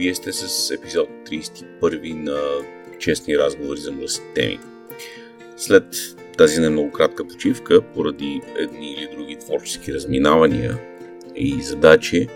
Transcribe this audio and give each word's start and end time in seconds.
вие 0.00 0.14
сте 0.14 0.32
с 0.32 0.70
епизод 0.70 1.08
31 1.30 2.14
на 2.14 2.40
честни 2.98 3.38
разговори 3.38 3.80
за 3.80 3.92
мръсни 3.92 4.24
теми. 4.34 4.58
След 5.56 5.84
тази 6.38 6.60
не 6.60 6.70
много 6.70 6.90
кратка 6.90 7.28
почивка, 7.28 7.82
поради 7.82 8.40
едни 8.58 8.92
или 8.92 9.08
други 9.16 9.36
творчески 9.36 9.94
разминавания 9.94 10.78
и 11.36 11.62
задачи, 11.62 12.28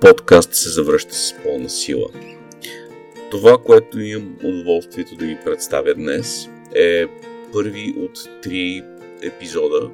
подкаст 0.00 0.54
се 0.54 0.68
завръща 0.68 1.14
с 1.14 1.34
пълна 1.44 1.70
сила. 1.70 2.08
Това, 3.30 3.58
което 3.58 4.00
имам 4.00 4.36
удоволствието 4.44 5.16
да 5.16 5.24
ви 5.26 5.38
представя 5.44 5.94
днес, 5.94 6.48
е 6.74 7.06
първи 7.52 7.94
от 7.98 8.42
три 8.42 8.82
епизода, 9.22 9.90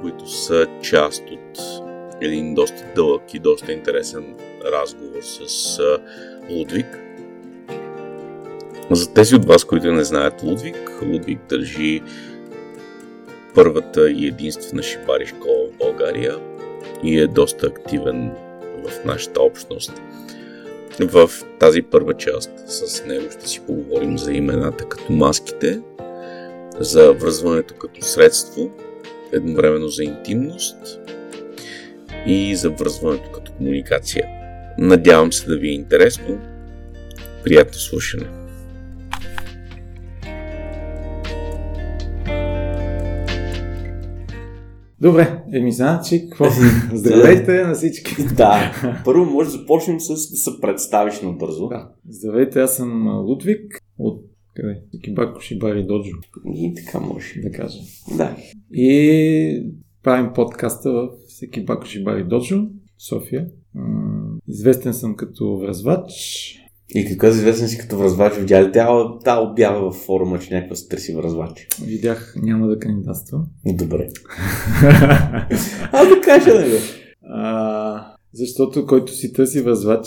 които 0.00 0.28
са 0.28 0.66
част 0.82 1.24
от 1.30 1.60
един 2.22 2.54
доста 2.54 2.92
дълъг 2.94 3.34
и 3.34 3.38
доста 3.38 3.72
интересен 3.72 4.34
разговор 4.72 5.22
с 5.22 5.78
Лудвиг. 6.50 6.86
За 8.90 9.14
тези 9.14 9.34
от 9.34 9.44
вас, 9.44 9.64
които 9.64 9.92
не 9.92 10.04
знаят 10.04 10.42
Лудвиг, 10.42 10.76
Лудвиг 11.02 11.38
държи 11.48 12.02
първата 13.54 14.10
и 14.10 14.26
единствена 14.26 14.82
шибари 14.82 15.26
школа 15.26 15.66
в 15.68 15.78
България 15.78 16.38
и 17.02 17.18
е 17.18 17.26
доста 17.26 17.66
активен 17.66 18.30
в 18.84 19.04
нашата 19.04 19.42
общност. 19.42 19.92
В 21.00 21.30
тази 21.58 21.82
първа 21.82 22.14
част 22.14 22.50
с 22.66 23.04
него 23.04 23.30
ще 23.30 23.48
си 23.48 23.60
поговорим 23.66 24.18
за 24.18 24.32
имената 24.32 24.88
като 24.88 25.12
маските, 25.12 25.80
за 26.80 27.12
връзването 27.12 27.74
като 27.74 28.02
средство, 28.02 28.70
едновременно 29.32 29.88
за 29.88 30.04
интимност 30.04 31.00
и 32.26 32.56
за 32.56 32.70
връзването 32.70 33.30
като 33.30 33.52
комуникация. 33.52 34.43
Надявам 34.78 35.32
се 35.32 35.46
да 35.46 35.58
ви 35.58 35.68
е 35.68 35.72
интересно. 35.72 36.40
Приятно 37.44 37.74
слушане! 37.74 38.26
Добре, 45.00 45.42
еми 45.52 45.72
значи, 45.72 46.28
какво? 46.28 46.44
Здравейте 46.94 47.64
на 47.64 47.74
всички. 47.74 48.14
Да, 48.36 48.72
първо 49.04 49.24
може 49.24 49.50
да 49.50 49.58
започнем 49.58 50.00
с 50.00 50.08
да 50.08 50.16
се 50.16 50.50
представиш 50.60 51.20
набързо. 51.20 51.68
Да. 51.68 51.92
Здравейте, 52.08 52.60
аз 52.60 52.76
съм 52.76 53.08
Лудвик 53.08 53.78
от 53.98 54.24
къде? 54.54 54.82
Кибако 55.02 55.40
Шибари 55.40 55.86
Доджо. 55.86 56.16
И 56.54 56.74
така 56.74 57.00
може 57.00 57.40
да 57.40 57.50
кажа. 57.50 57.78
Да. 58.16 58.36
И 58.72 59.72
правим 60.02 60.32
подкаста 60.34 60.92
в 60.92 61.08
Секибако 61.28 61.86
Шибари 61.86 62.24
Доджо, 62.24 62.66
София. 63.08 63.46
Известен 64.48 64.94
съм 64.94 65.16
като 65.16 65.56
връзвач. 65.56 66.10
И 66.94 67.04
какво 67.04 67.26
е 67.26 67.30
известен 67.30 67.68
си 67.68 67.78
като 67.78 67.98
връзвач? 67.98 68.36
Видя 68.36 68.62
ли 68.62 68.72
тя, 68.72 69.40
обява 69.40 69.90
в 69.90 69.94
форума, 69.94 70.38
че 70.38 70.54
някаква 70.54 70.76
се 70.76 70.88
търси 70.88 71.14
връзвач? 71.14 71.68
Видях, 71.84 72.34
няма 72.42 72.66
да 72.66 72.78
кандидатствам. 72.78 73.46
Добре. 73.66 74.08
а 75.92 76.04
да 76.04 76.20
кажа, 76.24 76.52
да 76.52 76.62
бе. 76.62 76.78
А, 77.22 78.14
защото 78.32 78.86
който 78.86 79.12
си 79.12 79.32
търси 79.32 79.60
връзвач, 79.60 80.06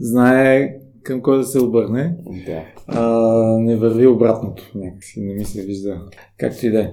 знае 0.00 0.70
към 1.02 1.22
кой 1.22 1.38
да 1.38 1.44
се 1.44 1.60
обърне. 1.60 2.16
Да. 2.46 2.62
А, 2.86 3.58
не 3.58 3.76
върви 3.76 4.06
обратното. 4.06 4.72
Някакси 4.74 5.20
не 5.20 5.34
ми 5.34 5.44
се 5.44 5.62
вижда. 5.62 6.02
Както 6.38 6.66
и 6.66 6.70
да 6.70 6.80
е. 6.80 6.92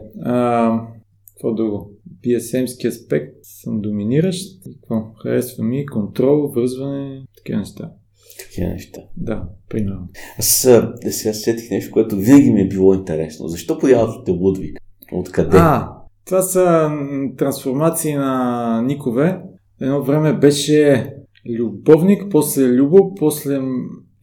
Какво 1.34 1.54
друго? 1.54 1.93
BSM-ски 2.24 2.88
аспект 2.88 3.36
съм 3.44 3.82
доминиращ. 3.82 4.64
Какво? 4.64 5.14
Харесва 5.24 5.64
ми 5.64 5.86
контрол, 5.86 6.48
връзване, 6.48 7.22
такива 7.38 7.60
неща. 7.60 7.92
Такива 8.40 8.70
неща. 8.70 9.02
Да, 9.18 9.44
примерно. 9.70 10.10
Аз 10.40 10.68
да 11.04 11.12
сега 11.12 11.34
сетих 11.34 11.72
нещо, 11.72 11.92
което 11.92 12.16
винаги 12.16 12.52
ми 12.52 12.62
е 12.62 12.68
било 12.68 12.94
интересно. 12.94 13.48
Защо 13.48 13.80
появявате 13.80 14.32
Лудвиг? 14.32 14.78
Откъде? 15.12 15.58
А, 15.58 15.90
това 16.26 16.42
са 16.42 16.92
трансформации 17.38 18.14
на 18.14 18.82
никове. 18.82 19.42
Едно 19.82 20.04
време 20.04 20.34
беше 20.34 21.14
любовник, 21.50 22.24
после 22.32 22.68
Любо, 22.68 23.16
после 23.16 23.60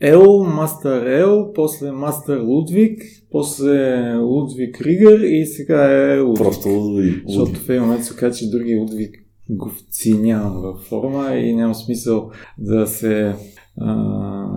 Ел, 0.00 0.44
Мастер 0.44 1.06
Ел, 1.06 1.53
после 1.55 1.93
Мастер 1.93 2.41
Лудвиг, 2.41 3.03
после 3.31 4.15
Лудвиг 4.15 4.81
Ригър 4.81 5.21
и 5.21 5.47
сега 5.47 6.12
е 6.12 6.21
Лудвиг. 6.21 6.44
Просто 6.44 6.69
Лудвиг. 6.69 7.25
Защото 7.28 7.61
в 7.61 7.69
един 7.69 7.83
момент 7.83 8.05
се 8.05 8.16
казва, 8.16 8.39
че 8.39 8.50
други 8.50 8.77
Лудвиг 8.77 9.15
говци 9.50 10.19
няма 10.19 10.50
във 10.50 10.81
форма 10.81 11.34
и 11.34 11.55
няма 11.55 11.75
смисъл 11.75 12.31
да 12.59 12.87
се 12.87 13.34
а, 13.81 13.94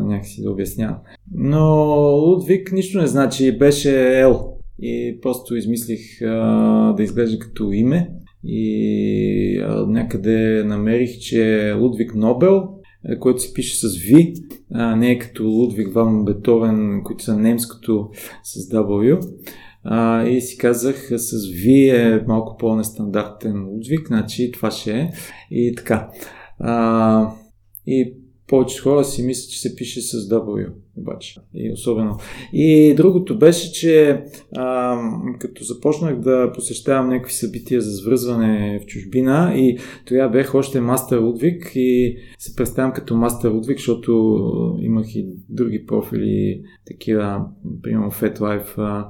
някакси 0.06 0.44
да 0.44 0.52
обяснявам. 0.52 0.98
Но 1.34 1.66
Лудвиг 2.16 2.72
нищо 2.72 3.02
не 3.02 3.08
значи, 3.08 3.58
беше 3.58 4.20
Ел. 4.20 4.50
И 4.82 5.20
просто 5.22 5.56
измислих 5.56 6.22
а, 6.22 6.94
да 6.98 7.04
изглежда 7.04 7.40
като 7.40 7.72
име. 7.72 8.10
И 8.46 9.60
а, 9.68 9.86
някъде 9.88 10.64
намерих, 10.64 11.20
че 11.20 11.74
Лудвиг 11.80 12.16
Нобел 12.16 12.70
е, 13.10 13.20
който 13.20 13.42
се 13.42 13.54
пише 13.54 13.78
с 13.78 13.88
V, 13.88 14.36
а 14.74 14.96
не 14.96 15.12
е 15.12 15.20
като 15.20 15.44
Лудвиг 15.44 15.94
Ван 15.94 16.26
Бетовен, 16.26 17.02
които 17.04 17.24
са 17.24 17.38
немското 17.38 18.10
с 18.44 18.70
W. 18.70 19.20
А, 19.84 20.28
и 20.28 20.42
си 20.42 20.58
казах 20.58 20.96
с 21.16 21.32
V 21.32 21.94
е 21.94 22.26
малко 22.28 22.58
по-нестандартен 22.58 23.66
Лудвиг, 23.68 24.08
значи 24.08 24.52
това 24.52 24.72
ще 24.72 25.00
е. 25.00 25.12
И 25.52 25.76
така. 25.76 26.10
А, 26.60 27.30
и 27.88 28.14
повечето 28.48 28.84
хора 28.84 29.04
си 29.04 29.24
мислят, 29.24 29.52
че 29.52 29.60
се 29.60 29.76
пише 29.76 30.02
с 30.02 30.30
W, 30.30 30.70
обаче. 30.98 31.40
И 31.54 31.72
особено. 31.72 32.18
И 32.54 32.94
другото 32.98 33.38
беше, 33.38 33.72
че 33.72 34.24
а, 34.56 34.98
като 35.40 35.64
започнах 35.64 36.20
да 36.20 36.52
посещавам 36.56 37.10
някакви 37.10 37.34
събития 37.34 37.82
за 37.82 37.92
свързване 37.92 38.80
в 38.84 38.86
чужбина 38.86 39.54
и 39.56 39.78
тогава 40.06 40.30
бех 40.30 40.56
още 40.56 40.82
мастер 40.82 41.18
Лудвиг 41.18 41.72
и 41.76 42.18
се 42.38 42.56
представям 42.56 42.94
като 42.94 43.16
мастер 43.16 43.50
Лудвиг, 43.50 43.78
защото 43.78 44.44
имах 44.80 45.16
и 45.16 45.28
други 45.50 45.86
профили, 45.86 46.62
такива, 46.88 47.46
примерно 47.82 48.12
FetLife. 48.12 48.78
А, 48.78 49.10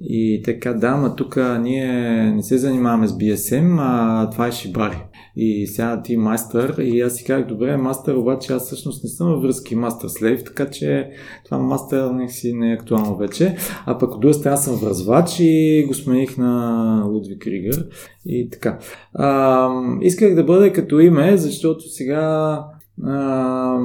и 0.00 0.42
така, 0.44 0.72
да, 0.72 0.96
ма 0.96 1.16
тук 1.16 1.36
ние 1.60 1.88
не 2.32 2.42
се 2.42 2.58
занимаваме 2.58 3.06
с 3.06 3.12
BSM, 3.12 3.76
а 3.80 4.30
това 4.30 4.46
е 4.46 4.52
шибари 4.52 4.96
и 5.36 5.66
сега 5.66 6.02
ти 6.02 6.16
мастър 6.16 6.78
и 6.78 7.00
аз 7.00 7.16
си 7.16 7.24
казах, 7.24 7.46
добре, 7.46 7.76
мастър, 7.76 8.14
обаче 8.14 8.52
аз 8.52 8.66
всъщност 8.66 9.04
не 9.04 9.10
съм 9.10 9.28
във 9.28 9.42
връзки 9.42 9.74
мастър 9.74 10.08
слейв, 10.08 10.44
така 10.44 10.70
че 10.70 11.10
това 11.44 11.58
мастър 11.58 12.10
не 12.10 12.28
си 12.28 12.52
не 12.54 12.70
е 12.70 12.74
актуално 12.74 13.16
вече. 13.16 13.56
А 13.86 13.98
пък 13.98 14.14
от 14.14 14.20
друга 14.20 14.34
страна 14.34 14.56
съм 14.56 14.76
връзвач 14.76 15.36
и 15.40 15.84
го 15.88 15.94
смених 15.94 16.38
на 16.38 17.04
Лудвиг 17.06 17.46
Ригър 17.46 17.86
и 18.26 18.50
така. 18.50 18.78
А, 19.14 19.68
исках 20.00 20.34
да 20.34 20.44
бъде 20.44 20.72
като 20.72 21.00
име, 21.00 21.36
защото 21.36 21.88
сега 21.88 22.60
а, 23.04 23.78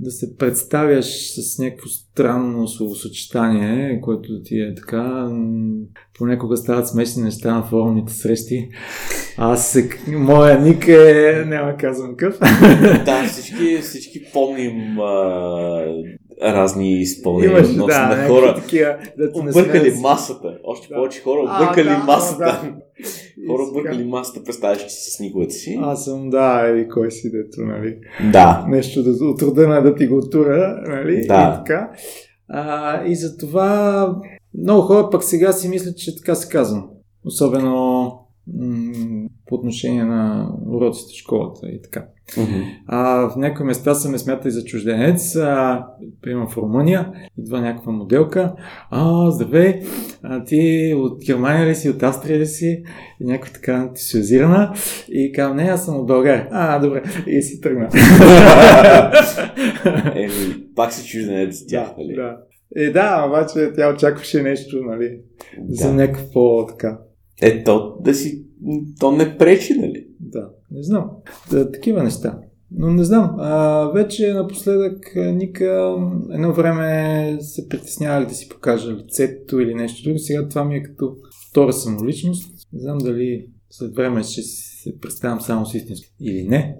да 0.00 0.10
се 0.10 0.36
представяш 0.36 1.06
с 1.30 1.58
някакво 1.58 1.88
странно 1.88 2.68
словосъчетание, 2.68 4.00
което 4.00 4.42
ти 4.42 4.60
е 4.60 4.74
така. 4.74 5.30
Понекога 6.18 6.56
стават 6.56 6.88
смешни 6.88 7.22
неща 7.22 7.54
на 7.54 7.62
форумните 7.62 8.12
срещи. 8.12 8.68
Аз 9.36 9.72
се... 9.72 9.88
Моя 10.08 10.60
ник 10.60 10.88
е... 10.88 11.44
Няма 11.46 11.76
казвам 11.76 12.16
къв. 12.16 12.38
Да, 13.04 13.24
всички, 13.28 13.78
всички 13.82 14.20
помним 14.32 15.00
а, 15.00 15.84
разни 16.42 16.92
изпълнения 16.92 17.50
Имаш, 17.58 17.74
да, 17.86 18.08
на 18.08 18.28
хора. 18.28 18.54
такива, 18.54 18.96
не 19.18 19.26
Объркали 19.50 19.78
смеят- 19.80 20.00
масата. 20.00 20.58
Още 20.64 20.88
Да. 20.88 20.94
повече 20.94 21.22
хора 21.22 21.40
А, 21.48 21.62
объркали 21.62 21.88
да, 21.88 21.98
масата. 21.98 22.44
да. 22.44 22.60
Хора 23.46 23.62
И 23.62 23.66
сега- 23.66 23.70
объркали 23.70 24.04
масата, 24.04 24.44
представяш 24.44 24.86
си 24.88 25.10
с 25.10 25.20
никогата 25.20 25.50
си. 25.50 25.78
Аз 25.82 26.04
съм, 26.04 26.30
да, 26.30 26.66
еди 26.66 26.88
кой 26.88 27.10
си, 27.10 27.30
дето, 27.30 27.60
нали? 27.60 27.98
Да. 28.32 28.64
Нещо 28.68 29.02
да, 29.02 29.24
от 29.24 29.42
рода 29.42 29.68
на 29.68 29.80
да 29.80 29.94
ти 29.94 30.06
го 30.06 30.28
тура, 30.30 30.80
нали? 30.82 31.14
Да. 31.16 31.20
И 31.20 31.26
така. 31.58 31.90
А, 32.48 33.04
и 33.04 33.14
затова 33.14 34.14
много 34.58 34.82
хора 34.82 35.08
пък 35.10 35.24
сега 35.24 35.52
си 35.52 35.68
мислят, 35.68 35.98
че 35.98 36.16
така 36.16 36.34
се 36.34 36.48
казвам. 36.48 36.88
Особено 37.24 37.72
м- 38.54 38.87
по 39.48 39.54
отношение 39.54 40.04
на 40.04 40.50
уроците 40.66 41.12
в 41.12 41.16
школата 41.18 41.68
и 41.68 41.82
така. 41.82 42.06
Мгм. 42.38 42.62
А 42.86 43.28
в 43.28 43.36
някои 43.36 43.66
места 43.66 43.94
са 43.94 44.10
ме 44.10 44.18
смятали 44.18 44.50
за 44.50 44.64
чужденец. 44.64 45.36
А, 45.36 45.86
примерно 46.22 46.48
в 46.48 46.56
Румъния 46.56 47.12
идва 47.38 47.60
някаква 47.60 47.92
моделка. 47.92 48.54
А, 48.90 49.30
здравей, 49.30 49.80
а, 50.22 50.44
ти 50.44 50.94
от 50.96 51.24
Германия 51.26 51.66
ли 51.66 51.74
си, 51.74 51.90
от 51.90 52.02
Австрия 52.02 52.38
ли 52.38 52.46
си? 52.46 52.82
И 53.20 53.24
някаква 53.24 53.52
така 53.52 53.74
ентусиазирана. 53.74 54.72
И 55.08 55.32
казвам, 55.32 55.56
не, 55.56 55.62
аз 55.62 55.84
съм 55.84 55.96
от 56.00 56.06
България. 56.06 56.48
А, 56.50 56.78
добре. 56.78 57.02
И 57.26 57.42
си 57.42 57.60
тръгна. 57.60 57.88
Еми, 60.14 60.32
пак 60.74 60.92
си 60.92 61.08
чужденец 61.08 61.58
за 61.60 61.66
тях, 61.66 61.88
нали? 61.98 62.14
Да. 62.14 62.36
Е, 62.76 62.90
да, 62.90 63.24
обаче 63.28 63.72
тя 63.76 63.94
очакваше 63.94 64.42
нещо, 64.42 64.76
нали? 64.82 65.18
За 65.68 65.88
Да. 65.88 65.94
някакъв 65.94 66.32
по-така. 66.32 66.98
Е, 67.42 67.64
то 67.64 67.96
да 68.00 68.14
си... 68.14 68.44
То 69.00 69.12
не 69.12 69.38
пречи, 69.38 69.74
нали? 69.74 70.06
Да, 70.20 70.50
не 70.70 70.82
знам. 70.82 71.10
Да, 71.50 71.72
такива 71.72 72.02
неща. 72.02 72.38
Но 72.70 72.90
не 72.90 73.04
знам. 73.04 73.34
А, 73.38 73.84
вече 73.94 74.32
напоследък 74.32 75.12
Ника 75.16 75.96
едно 76.30 76.52
време 76.52 77.38
се 77.40 77.68
притеснявах 77.68 78.28
да 78.28 78.34
си 78.34 78.48
покажа 78.48 78.92
лицето 78.92 79.60
или 79.60 79.74
нещо 79.74 80.02
друго. 80.04 80.18
Сега 80.18 80.48
това 80.48 80.64
ми 80.64 80.76
е 80.76 80.82
като 80.82 81.16
втора 81.50 81.72
самоличност. 81.72 82.66
Не 82.72 82.80
знам 82.80 82.98
дали 82.98 83.46
след 83.70 83.94
време 83.94 84.22
ще 84.22 84.42
се 84.42 84.98
представям 85.00 85.40
само 85.40 85.66
с 85.66 85.74
истинско 85.74 86.12
или 86.20 86.48
не. 86.48 86.76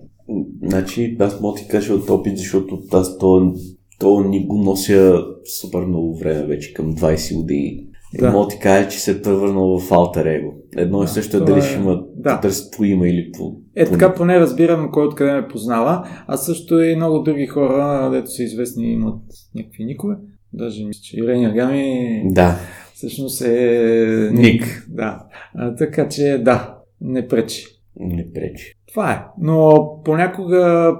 Значи, 0.63 1.17
аз 1.21 1.41
мога 1.41 1.59
ти 1.59 1.69
кажа 1.69 1.95
от 1.95 2.11
опит, 2.11 2.39
защото 2.39 2.83
аз 2.93 3.19
то, 3.19 3.55
то 3.99 4.21
ни 4.21 4.47
го 4.47 4.59
нося 4.59 5.25
супер 5.61 5.81
много 5.81 6.19
време, 6.19 6.47
вече 6.47 6.75
към 6.75 6.95
20 6.95 7.37
години. 7.37 7.88
Да. 8.15 8.31
Мога 8.31 8.49
ти 8.49 8.59
кажа, 8.59 8.89
че 8.89 9.01
се 9.01 9.11
е 9.11 9.23
превърнал 9.23 9.79
в 9.79 9.93
алтер 9.93 10.27
его. 10.27 10.53
Едно 10.77 10.99
и 10.99 11.05
Да, 11.05 11.09
също 11.09 11.37
е 11.37 11.41
дали 11.41 11.59
е- 11.59 11.63
ще 11.63 11.77
има 11.77 12.03
да. 12.17 12.41
търси 12.41 12.71
по 12.77 12.85
име 12.85 13.09
или 13.09 13.31
по... 13.33 13.57
Е, 13.77 13.85
по- 13.85 13.91
така 13.91 14.15
поне 14.15 14.41
разбирам 14.41 14.91
кой 14.93 15.07
откъде 15.07 15.33
ме 15.33 15.49
познава. 15.49 16.09
А 16.27 16.37
също 16.37 16.81
и 16.81 16.97
много 16.97 17.19
други 17.19 17.47
хора, 17.47 18.11
дето 18.13 18.31
са 18.31 18.43
известни, 18.43 18.93
имат 18.93 19.21
някакви 19.55 19.85
никове. 19.85 20.15
Даже 20.53 20.85
мисля, 20.85 21.01
че 21.03 21.17
Ирени 21.17 21.47
Агами 21.47 22.23
Да. 22.27 22.57
всъщност 22.95 23.41
е 23.41 24.31
Ник. 24.33 24.87
Да. 24.89 25.23
А, 25.55 25.75
така 25.75 26.09
че 26.09 26.41
да, 26.45 26.75
не 27.01 27.29
пречи. 27.29 27.67
Не 27.97 28.33
пречи. 28.33 28.73
Това 28.89 29.13
е. 29.13 29.25
Но 29.41 29.89
понякога 30.05 30.95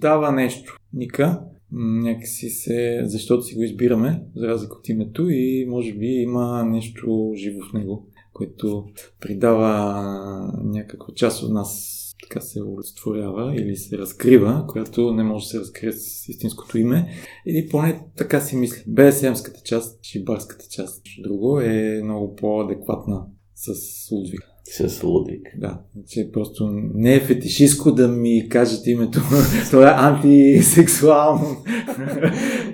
дава 0.00 0.32
нещо. 0.32 0.76
Ника. 0.94 1.40
Някакси 1.72 2.48
се... 2.48 3.00
Защото 3.04 3.42
си 3.42 3.54
го 3.54 3.62
избираме, 3.62 4.22
за 4.36 4.46
разлика 4.46 4.74
от 4.74 4.88
името 4.88 5.28
и 5.30 5.66
може 5.68 5.92
би 5.92 6.06
има 6.06 6.64
нещо 6.64 7.32
живо 7.36 7.60
в 7.70 7.72
него, 7.72 8.06
което 8.32 8.84
придава 9.20 10.52
някаква 10.64 11.14
част 11.14 11.42
от 11.42 11.52
нас 11.52 11.94
така 12.22 12.40
се 12.40 12.62
олицетворява 12.62 13.54
или 13.56 13.76
се 13.76 13.98
разкрива, 13.98 14.64
която 14.68 15.12
не 15.12 15.22
може 15.22 15.44
да 15.44 15.48
се 15.48 15.60
разкрие 15.60 15.92
с 15.92 16.28
истинското 16.28 16.78
име. 16.78 17.08
Или 17.46 17.68
поне 17.68 18.00
така 18.16 18.40
си 18.40 18.56
мисля. 18.56 18.82
БСМската 18.86 19.60
част, 19.64 20.04
шибарската 20.04 20.64
част, 20.70 21.02
друго 21.22 21.60
е 21.60 22.00
много 22.04 22.34
по-адекватна 22.34 23.26
с 23.54 24.10
Лудвиг. 24.10 24.40
С 24.64 25.02
Лудвиг. 25.02 25.48
Да, 25.56 25.80
че 26.08 26.30
просто 26.32 26.68
не 26.94 27.14
е 27.14 27.20
фетишистко 27.20 27.92
да 27.92 28.08
ми 28.08 28.48
кажете 28.48 28.90
името. 28.90 29.20
Това 29.70 29.90
е 29.90 29.94
антисексуално. 29.96 31.46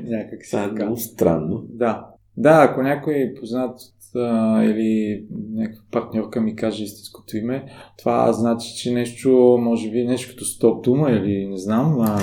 Някак 0.05 0.45
си 0.45 0.51
Това 0.51 0.65
е 0.65 0.71
много 0.71 0.97
странно. 0.97 1.65
Да. 1.69 2.07
Да, 2.37 2.69
ако 2.71 2.83
някой 2.83 3.35
познат 3.41 3.79
а, 4.17 4.65
или 4.65 5.25
някаква 5.53 5.83
партньорка 5.91 6.41
ми 6.41 6.57
каже 6.57 6.85
истинското 6.85 7.37
име, 7.37 7.65
това 7.99 8.33
значи, 8.33 8.77
че 8.77 8.93
нещо, 8.93 9.59
може 9.61 9.91
би 9.91 10.05
нещо 10.05 10.31
като 10.31 10.45
стоп 10.45 10.85
дума 10.85 11.11
или 11.11 11.47
не 11.47 11.59
знам. 11.59 12.01
А, 12.01 12.19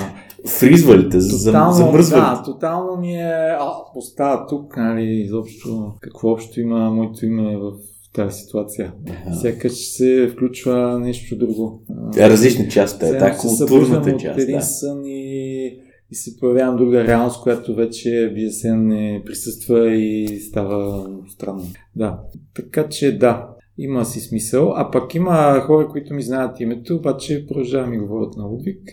Фризва 0.48 0.98
ли 0.98 1.08
те? 1.10 1.20
Замръзва 1.20 2.16
да, 2.16 2.42
тотално 2.44 3.00
ми 3.00 3.14
е 3.14 3.56
а, 3.60 3.70
остава 3.94 4.46
тук, 4.46 4.76
нали, 4.76 5.04
изобщо 5.04 5.92
какво 6.00 6.30
общо 6.30 6.60
има 6.60 6.90
моето 6.90 7.26
име 7.26 7.56
в 7.56 7.72
тази 8.12 8.40
ситуация. 8.40 8.92
Аха. 9.10 9.34
Сякаш 9.34 9.72
се 9.72 10.30
включва 10.32 10.98
нещо 10.98 11.36
друго. 11.36 11.82
Е, 12.16 12.30
различна 12.30 12.68
част 12.68 13.02
е. 13.02 13.18
Та 13.18 13.36
културната 13.36 14.10
от 14.10 14.20
част. 14.20 14.40
един 14.40 14.56
Да. 14.56 14.62
сън 14.62 15.02
и, 15.04 15.66
и 16.10 16.14
се 16.14 16.36
появявам 16.40 16.76
друга 16.76 17.04
реалност, 17.04 17.42
която 17.42 17.74
вече 17.74 18.08
BSN 18.08 18.74
не 18.76 19.22
присъства 19.26 19.94
и 19.94 20.40
става 20.40 21.08
странно. 21.28 21.66
Да. 21.96 22.20
Така 22.54 22.88
че 22.88 23.18
да, 23.18 23.48
има 23.78 24.04
си 24.04 24.20
смисъл. 24.20 24.72
А 24.76 24.90
пък 24.90 25.14
има 25.14 25.60
хора, 25.66 25.88
които 25.88 26.14
ми 26.14 26.22
знаят 26.22 26.60
името, 26.60 26.96
обаче 26.96 27.46
продължават 27.46 27.90
ми 27.90 27.98
говорят 27.98 28.36
на 28.36 28.44
Лудвиг. 28.44 28.92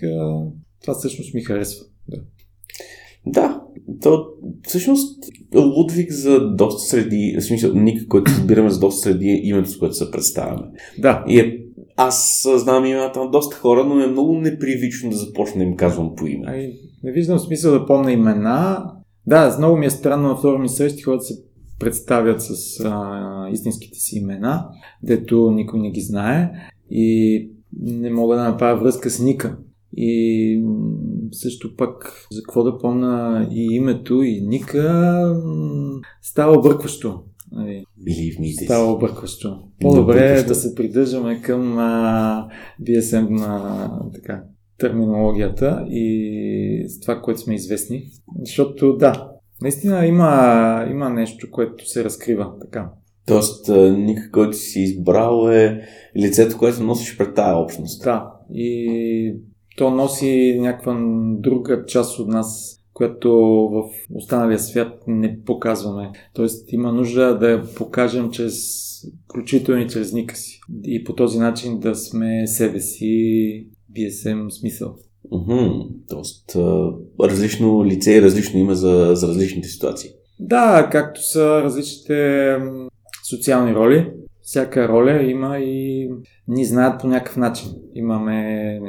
Това 0.81 0.93
всъщност 0.93 1.33
ми 1.33 1.41
харесва. 1.41 1.85
Да. 2.07 2.17
Да, 3.25 3.61
то 4.01 4.25
всъщност 4.63 5.25
Лудвиг 5.55 6.11
за 6.11 6.55
доста 6.55 6.89
среди, 6.89 7.35
в 7.39 7.43
смисъл 7.43 7.73
Ник, 7.73 8.07
който 8.07 8.31
избираме 8.31 8.69
за 8.69 8.79
доста 8.79 9.01
среди 9.01 9.29
е 9.29 9.41
името, 9.43 9.69
с 9.69 9.77
което 9.77 9.95
се 9.95 10.11
представяме. 10.11 10.67
да. 10.99 11.23
И 11.27 11.39
е, 11.39 11.59
аз 11.97 12.47
знам 12.55 12.85
имената 12.85 13.23
на 13.23 13.31
доста 13.31 13.55
хора, 13.55 13.83
но 13.83 14.03
е 14.03 14.07
много 14.07 14.33
непривично 14.35 15.09
да 15.09 15.17
започна 15.17 15.57
да 15.57 15.63
им 15.63 15.75
казвам 15.75 16.15
по 16.15 16.27
име. 16.27 16.45
Ай, 16.47 16.73
не 17.03 17.11
виждам 17.11 17.39
смисъл 17.39 17.71
да 17.71 17.85
помня 17.85 18.11
имена. 18.11 18.91
Да, 19.27 19.55
много 19.57 19.77
ми 19.77 19.85
е 19.85 19.89
странно 19.89 20.27
на 20.27 20.35
форуми 20.35 20.69
срещи 20.69 21.01
хората 21.01 21.23
се 21.23 21.43
представят 21.79 22.41
с 22.41 22.79
а, 22.85 23.49
истинските 23.51 23.99
си 23.99 24.17
имена, 24.17 24.67
дето 25.03 25.51
никой 25.51 25.79
не 25.79 25.91
ги 25.91 26.01
знае 26.01 26.51
и 26.91 27.49
не 27.81 28.09
мога 28.09 28.35
да 28.35 28.43
направя 28.43 28.79
връзка 28.79 29.09
с 29.09 29.19
Ника. 29.19 29.57
И 29.97 30.63
също 31.31 31.75
пък 31.75 32.27
за 32.31 32.41
какво 32.43 32.63
да 32.63 32.77
помня 32.77 33.47
и 33.51 33.75
името 33.75 34.23
и 34.23 34.41
Ника 34.41 35.35
става 36.21 36.57
объркващо. 36.57 37.23
Нали, 37.51 37.83
Believe 38.07 38.39
me. 38.39 38.63
Става 38.63 38.93
объркващо. 38.93 39.59
По-добре 39.81 40.39
е 40.39 40.43
да 40.43 40.55
се 40.55 40.75
придържаме 40.75 41.41
към 41.41 41.77
а, 41.77 42.47
BSM 42.81 43.29
на 43.29 43.91
така, 44.13 44.43
терминологията 44.77 45.85
и 45.89 46.85
с 46.87 46.99
това, 46.99 47.21
което 47.21 47.39
сме 47.39 47.55
известни. 47.55 48.03
Защото 48.39 48.97
да, 48.97 49.29
наистина 49.61 50.05
има, 50.05 50.87
има 50.91 51.09
нещо, 51.09 51.51
което 51.51 51.89
се 51.89 52.03
разкрива 52.03 52.53
така. 52.61 52.89
Тоест, 53.27 53.69
а, 53.69 53.91
Ник, 53.97 54.29
който 54.31 54.57
си 54.57 54.79
избрал 54.79 55.49
е 55.49 55.81
лицето, 56.17 56.57
което 56.57 56.83
носиш 56.83 57.17
пред 57.17 57.35
тая 57.35 57.57
общност. 57.57 58.03
Да, 58.03 58.31
и 58.53 59.35
то 59.79 59.89
носи 59.89 60.57
някаква 60.59 60.97
друга 61.39 61.85
част 61.85 62.19
от 62.19 62.27
нас, 62.27 62.79
която 62.93 63.31
в 63.73 63.83
останалия 64.13 64.59
свят 64.59 65.03
не 65.07 65.39
показваме. 65.45 66.11
Тоест 66.33 66.73
има 66.73 66.91
нужда 66.91 67.37
да 67.37 67.49
я 67.49 67.63
покажем 67.75 68.31
чрез 68.31 68.55
включително 69.25 69.81
и 69.81 69.87
чрез 69.87 70.13
ника 70.13 70.35
си. 70.35 70.59
И 70.83 71.03
по 71.03 71.15
този 71.15 71.39
начин 71.39 71.79
да 71.79 71.95
сме 71.95 72.47
себе 72.47 72.79
си 72.79 73.67
BSM 73.95 74.49
смисъл. 74.49 74.95
Мгм. 75.31 75.69
Тоест, 76.09 76.55
различно 77.19 77.85
лице 77.85 78.17
и 78.17 78.21
различно 78.21 78.59
име 78.59 78.73
за, 78.73 79.11
за 79.13 79.27
различните 79.27 79.67
ситуации. 79.67 80.09
Да, 80.39 80.89
както 80.91 81.27
са 81.27 81.63
различните 81.63 82.57
социални 83.29 83.75
роли, 83.75 84.11
всяка 84.49 84.87
роля 84.87 85.23
има 85.23 85.59
и 85.59 86.09
ни 86.47 86.65
знаят 86.65 87.01
по 87.01 87.07
някакъв 87.07 87.37
начин. 87.37 87.71
Имаме. 87.95 88.81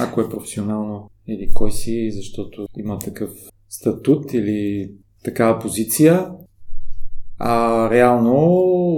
Ако 0.00 0.20
е 0.20 0.28
професионално 0.28 1.10
или 1.28 1.48
кой 1.54 1.72
си, 1.72 2.10
защото 2.10 2.66
има 2.76 2.98
такъв 2.98 3.30
статут 3.68 4.32
или 4.32 4.90
такава 5.24 5.58
позиция. 5.58 6.30
А 7.38 7.90
реално 7.90 8.34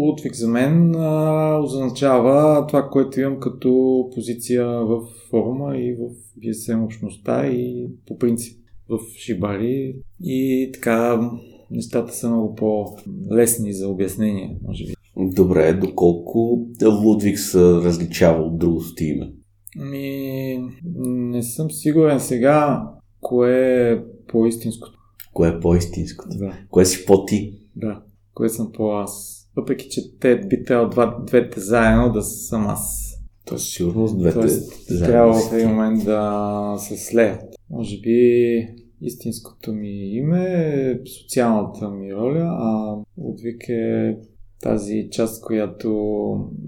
Лудвиг 0.07 0.35
за 0.35 0.49
мен 0.49 0.95
а, 0.95 1.59
означава 1.63 2.67
това, 2.67 2.89
което 2.89 3.21
имам 3.21 3.41
като 3.41 4.05
позиция 4.15 4.67
в 4.67 5.03
форума 5.31 5.77
и 5.77 5.95
в 5.95 6.01
BSM 6.41 6.85
общността 6.85 7.47
и 7.47 7.89
по 8.07 8.19
принцип 8.19 8.59
в 8.89 8.99
Шибари. 9.17 9.97
И 10.23 10.71
така 10.75 11.31
нещата 11.71 12.13
са 12.13 12.29
много 12.29 12.55
по-лесни 12.55 13.73
за 13.73 13.89
обяснение, 13.89 14.57
може 14.63 14.85
би. 14.85 14.95
Добре, 15.17 15.73
доколко 15.73 16.67
Лудвиг 17.05 17.39
се 17.39 17.59
различава 17.59 18.43
от 18.43 18.59
другото 18.59 19.05
име? 19.05 19.33
Ми, 19.77 20.59
не 21.07 21.43
съм 21.43 21.71
сигурен 21.71 22.21
сега 22.21 22.83
кое 23.21 23.91
е 23.93 24.03
по-истинското. 24.29 24.99
Кое 25.33 25.49
е 25.49 25.61
по-истинското? 25.61 26.39
Да. 26.39 26.59
Кое 26.71 26.85
си 26.85 27.07
по-ти? 27.07 27.59
Да. 27.77 28.03
Кое 28.35 28.49
съм 28.49 28.73
по-аз. 28.73 29.47
Въпреки, 29.57 29.89
че 29.91 30.19
те 30.19 30.41
би 30.47 30.65
трябвало 30.65 30.91
два, 30.91 31.19
двете 31.27 31.61
заедно 31.61 32.13
да 32.13 32.23
съм 32.23 32.67
аз. 32.67 33.15
Тоест, 33.45 33.67
сигурно 33.73 34.07
с 34.07 34.17
двете 34.17 34.41
Тоест, 34.41 34.89
заедно 34.89 35.07
трябва 35.07 35.33
в 35.33 35.53
един 35.53 35.69
момент 35.69 36.05
да 36.05 36.75
се 36.79 36.97
слеят. 36.97 37.43
Може 37.71 38.01
би 38.01 38.67
истинското 39.03 39.73
ми 39.73 40.17
име 40.17 40.45
е 40.45 40.99
социалната 41.07 41.91
ми 41.91 42.15
роля, 42.15 42.57
а 42.61 42.97
отвик 43.17 43.69
е 43.69 44.17
тази 44.63 45.09
част, 45.11 45.45
която 45.45 45.91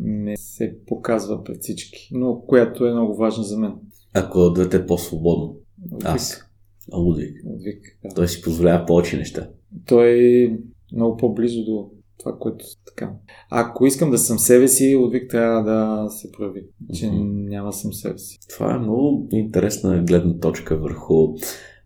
не 0.01 0.37
се 0.37 0.77
показва 0.87 1.45
пред 1.45 1.63
всички, 1.63 2.09
но 2.13 2.41
която 2.47 2.87
е 2.87 2.93
много 2.93 3.17
важна 3.17 3.45
за 3.45 3.59
мен. 3.59 3.75
Ако 4.15 4.39
от 4.39 4.55
двете 4.55 4.77
е 4.77 4.87
по-свободно. 4.87 5.57
Отвик. 5.93 6.09
Аз. 6.11 6.45
А 6.93 6.97
Лудвиг. 6.97 7.37
Отвик, 7.47 7.99
да. 8.05 8.15
Той 8.15 8.29
си 8.29 8.43
позволява 8.43 8.87
повече 8.87 9.17
неща. 9.17 9.49
Той 9.87 10.09
е 10.11 10.59
много 10.93 11.17
по-близо 11.17 11.65
до 11.65 11.91
това, 12.19 12.39
което 12.39 12.65
така. 12.87 13.13
Ако 13.51 13.87
искам 13.87 14.11
да 14.11 14.19
съм 14.19 14.39
себе 14.39 14.69
си, 14.69 14.97
отвик 14.97 15.31
трябва 15.31 15.63
да 15.65 16.11
се 16.11 16.33
прояви, 16.33 16.67
че 16.95 17.07
Мгм. 17.11 17.49
няма 17.49 17.73
съм 17.73 17.93
себе 17.93 18.19
си. 18.19 18.39
Това 18.51 18.75
е 18.75 18.79
много 18.79 19.29
интересна 19.33 20.03
гледна 20.03 20.39
точка 20.39 20.79
върху 20.79 21.35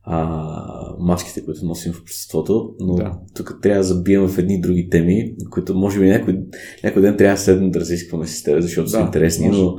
а, 0.09 0.51
маските, 0.99 1.45
които 1.45 1.65
носим 1.67 1.93
в 1.93 2.01
обществото, 2.01 2.75
но 2.81 2.95
Да. 2.95 3.13
тук 3.35 3.59
трябва 3.63 3.79
да 3.79 3.85
забием 3.85 4.29
в 4.29 4.39
едни 4.39 4.61
други 4.61 4.89
теми, 4.91 5.35
които 5.51 5.75
може 5.75 6.01
би 6.01 6.07
някой, 6.07 6.39
някой 6.85 7.03
ден 7.03 7.17
трябва 7.17 7.35
да 7.35 7.41
седнем 7.41 7.71
да 7.71 7.81
разискваме 7.81 8.27
с 8.27 8.43
теб, 8.43 8.61
защото 8.61 8.89
са 8.89 8.99
Да, 8.99 9.05
интересни, 9.05 9.47
може. 9.47 9.63
но 9.63 9.79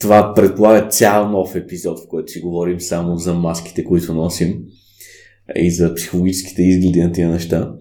това 0.00 0.32
предполага 0.34 0.88
цял 0.88 1.28
нов 1.28 1.54
епизод, 1.54 1.98
в 1.98 2.08
който 2.08 2.32
си 2.32 2.40
говорим 2.40 2.80
само 2.80 3.16
за 3.16 3.34
маските, 3.34 3.84
които 3.84 4.14
носим 4.14 4.54
и 5.56 5.70
за 5.70 5.94
психологическите 5.94 6.62
изгледи 6.62 7.00
на 7.00 7.12
тия 7.12 7.28
неща. 7.28 7.72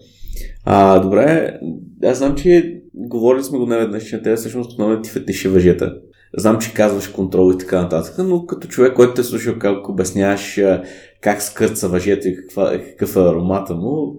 А, 0.63 0.99
добре, 0.99 1.57
аз 2.03 2.17
знам, 2.17 2.35
че 2.35 2.81
говорили 2.93 3.43
сме 3.43 3.57
го 3.57 3.65
неведнъж, 3.65 4.03
че 4.03 4.15
на 4.15 4.21
тебе 4.21 4.35
всъщност 4.35 4.69
основният 4.71 5.03
ти 5.03 5.09
фетиш 5.09 5.45
е 5.45 5.49
въжета. 5.49 5.93
Знам, 6.37 6.59
че 6.59 6.73
казваш 6.73 7.07
контрол 7.07 7.53
и 7.53 7.57
така 7.57 7.81
нататък, 7.81 8.15
но 8.17 8.45
като 8.45 8.67
човек, 8.67 8.93
който 8.95 9.13
те 9.13 9.21
е 9.21 9.23
слушал 9.23 9.55
как 9.59 9.89
обясняваш 9.89 10.59
как 11.21 11.41
скърца 11.41 11.87
въжето 11.87 12.27
и 12.27 12.35
каква, 12.35 12.79
какъв 12.89 13.15
е 13.15 13.19
аромата 13.19 13.75
му, 13.75 14.15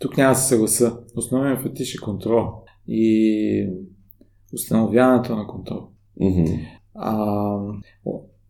Тук 0.00 0.16
няма 0.16 0.32
да 0.32 0.38
се 0.38 0.48
съгласа. 0.48 0.96
Основният 1.16 1.62
фетиш 1.62 1.94
е 1.94 1.98
контрол 1.98 2.44
и 2.88 3.68
установяването 4.54 5.36
на 5.36 5.46
контрол. 5.46 5.80
мгм, 6.20 6.44
А, 6.94 7.56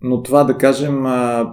но 0.02 0.22
това 0.22 0.44
да 0.44 0.58
кажем 0.58 1.02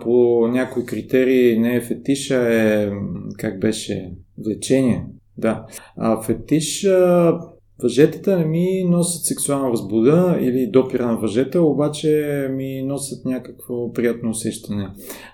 по 0.02 0.48
някои 0.48 0.86
критерии 0.86 1.60
не 1.60 1.76
е 1.76 1.82
фетиш, 1.82 2.32
а 2.32 2.54
е 2.54 2.92
как 3.38 3.60
беше 3.60 4.12
влечение. 4.38 5.06
Да. 5.38 5.66
А 5.98 6.22
фетиш 6.22 6.86
а, 6.86 7.40
въжетата 7.84 8.38
не 8.38 8.46
ми 8.46 8.84
носят 8.84 9.26
сексуална 9.26 9.70
възбуда 9.70 10.38
или 10.42 10.68
допира 10.68 11.08
на 11.08 11.18
въжета, 11.18 11.62
обаче 11.62 12.48
ми 12.52 12.82
носят 12.82 13.26
някакво 13.26 13.92
приятно 13.92 14.30
усещане 14.30 14.90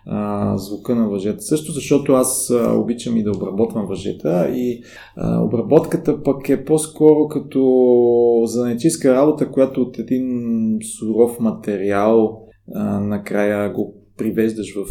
а, 0.06 0.58
звука 0.58 0.96
на 0.96 1.10
въжета. 1.10 1.42
Също 1.42 1.72
защото 1.72 2.14
аз 2.14 2.54
обичам 2.76 3.18
и 3.18 3.24
да 3.24 3.32
обработвам 3.32 3.86
въжета 3.86 4.50
и 4.56 4.84
а, 5.16 5.44
обработката 5.44 6.24
пък 6.24 6.50
е 6.50 6.66
по-скоро 6.66 7.28
като 7.28 8.42
занечиска 8.46 9.14
работа, 9.14 9.52
която 9.52 9.82
от 9.82 10.00
един 10.00 10.80
суров 11.00 11.40
материал 11.40 12.44
а, 12.76 13.00
накрая 13.00 13.74
го 13.74 13.96
привеждаш 14.18 14.76
в 14.76 14.86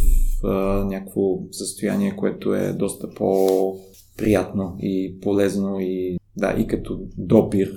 а, 0.44 0.84
някакво 0.84 1.20
състояние, 1.50 2.16
което 2.16 2.54
е 2.54 2.72
доста 2.72 3.10
по-приятно 3.10 4.76
и 4.80 5.18
полезно 5.20 5.76
и 5.80 6.18
да, 6.36 6.56
и 6.58 6.66
като 6.66 7.00
допир, 7.18 7.72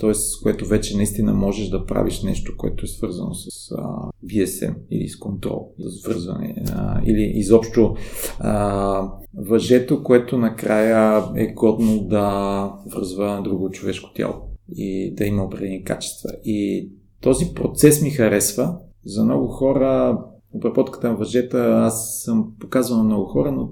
т.е. 0.00 0.12
което 0.42 0.66
вече 0.66 0.96
наистина 0.96 1.34
можеш 1.34 1.68
да 1.68 1.86
правиш 1.86 2.22
нещо, 2.22 2.54
което 2.56 2.84
е 2.84 2.88
свързано 2.88 3.34
с 3.34 3.70
а, 3.70 4.10
BSM 4.24 4.74
или 4.90 5.08
с 5.08 5.18
контрол, 5.18 5.72
с 5.78 6.06
връзване, 6.06 6.64
а, 6.72 7.00
или 7.06 7.32
изобщо 7.34 7.94
а, 8.38 9.10
въжето, 9.36 10.02
което 10.02 10.38
накрая 10.38 11.24
е 11.36 11.46
годно 11.46 12.04
да 12.04 12.72
връзва 12.94 13.40
друго 13.44 13.70
човешко 13.70 14.10
тяло 14.14 14.34
и 14.76 15.14
да 15.14 15.24
има 15.24 15.44
определени 15.44 15.84
качества. 15.84 16.30
И 16.44 16.88
този 17.20 17.54
процес 17.54 18.02
ми 18.02 18.10
харесва. 18.10 18.76
За 19.04 19.24
много 19.24 19.46
хора 19.46 20.18
обработката 20.56 21.08
на 21.08 21.16
въжета 21.16 21.58
аз 21.58 22.22
съм 22.24 22.52
показвал 22.60 22.98
на 22.98 23.04
много 23.04 23.24
хора, 23.24 23.52
но 23.52 23.70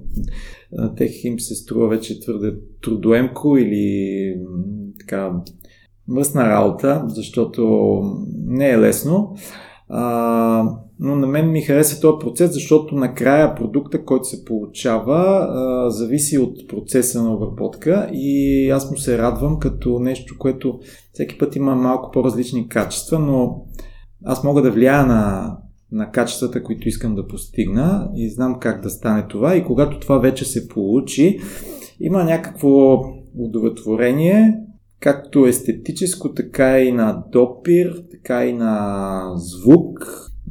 на 0.72 0.94
тех 0.94 1.24
им 1.24 1.40
се 1.40 1.54
струва 1.54 1.88
вече 1.88 2.20
твърде 2.20 2.54
трудоемко 2.82 3.56
или 3.56 4.36
така 5.00 5.32
мръсна 6.08 6.48
работа, 6.48 7.04
защото 7.06 8.00
не 8.46 8.70
е 8.70 8.78
лесно. 8.78 9.34
А, 9.88 10.76
но 11.00 11.16
на 11.16 11.26
мен 11.26 11.50
ми 11.50 11.62
хареса 11.62 12.00
този 12.00 12.18
процес, 12.20 12.52
защото 12.52 12.94
накрая 12.94 13.54
продукта, 13.54 14.04
който 14.04 14.24
се 14.24 14.44
получава, 14.44 15.46
а, 15.50 15.90
зависи 15.90 16.38
от 16.38 16.68
процеса 16.68 17.22
на 17.22 17.34
обработка 17.34 18.08
и 18.12 18.70
аз 18.70 18.90
му 18.90 18.96
се 18.96 19.18
радвам 19.18 19.58
като 19.58 19.98
нещо, 19.98 20.34
което 20.38 20.78
всеки 21.12 21.38
път 21.38 21.56
има 21.56 21.74
малко 21.74 22.10
по-различни 22.10 22.68
качества, 22.68 23.18
но 23.18 23.64
аз 24.24 24.44
мога 24.44 24.62
да 24.62 24.70
влияя 24.70 25.06
на, 25.06 25.56
на 25.94 26.10
качествата, 26.10 26.62
които 26.62 26.88
искам 26.88 27.14
да 27.14 27.26
постигна 27.26 28.10
и 28.16 28.30
знам 28.30 28.58
как 28.60 28.82
да 28.82 28.90
стане 28.90 29.26
това 29.28 29.56
и 29.56 29.64
когато 29.64 29.98
това 29.98 30.18
вече 30.18 30.44
се 30.44 30.68
получи, 30.68 31.38
има 32.00 32.24
някакво 32.24 33.02
удовлетворение, 33.38 34.54
както 35.00 35.46
естетическо, 35.46 36.34
така 36.34 36.80
и 36.80 36.92
на 36.92 37.24
допир, 37.32 38.02
така 38.10 38.46
и 38.46 38.52
на 38.52 39.32
звук 39.36 39.98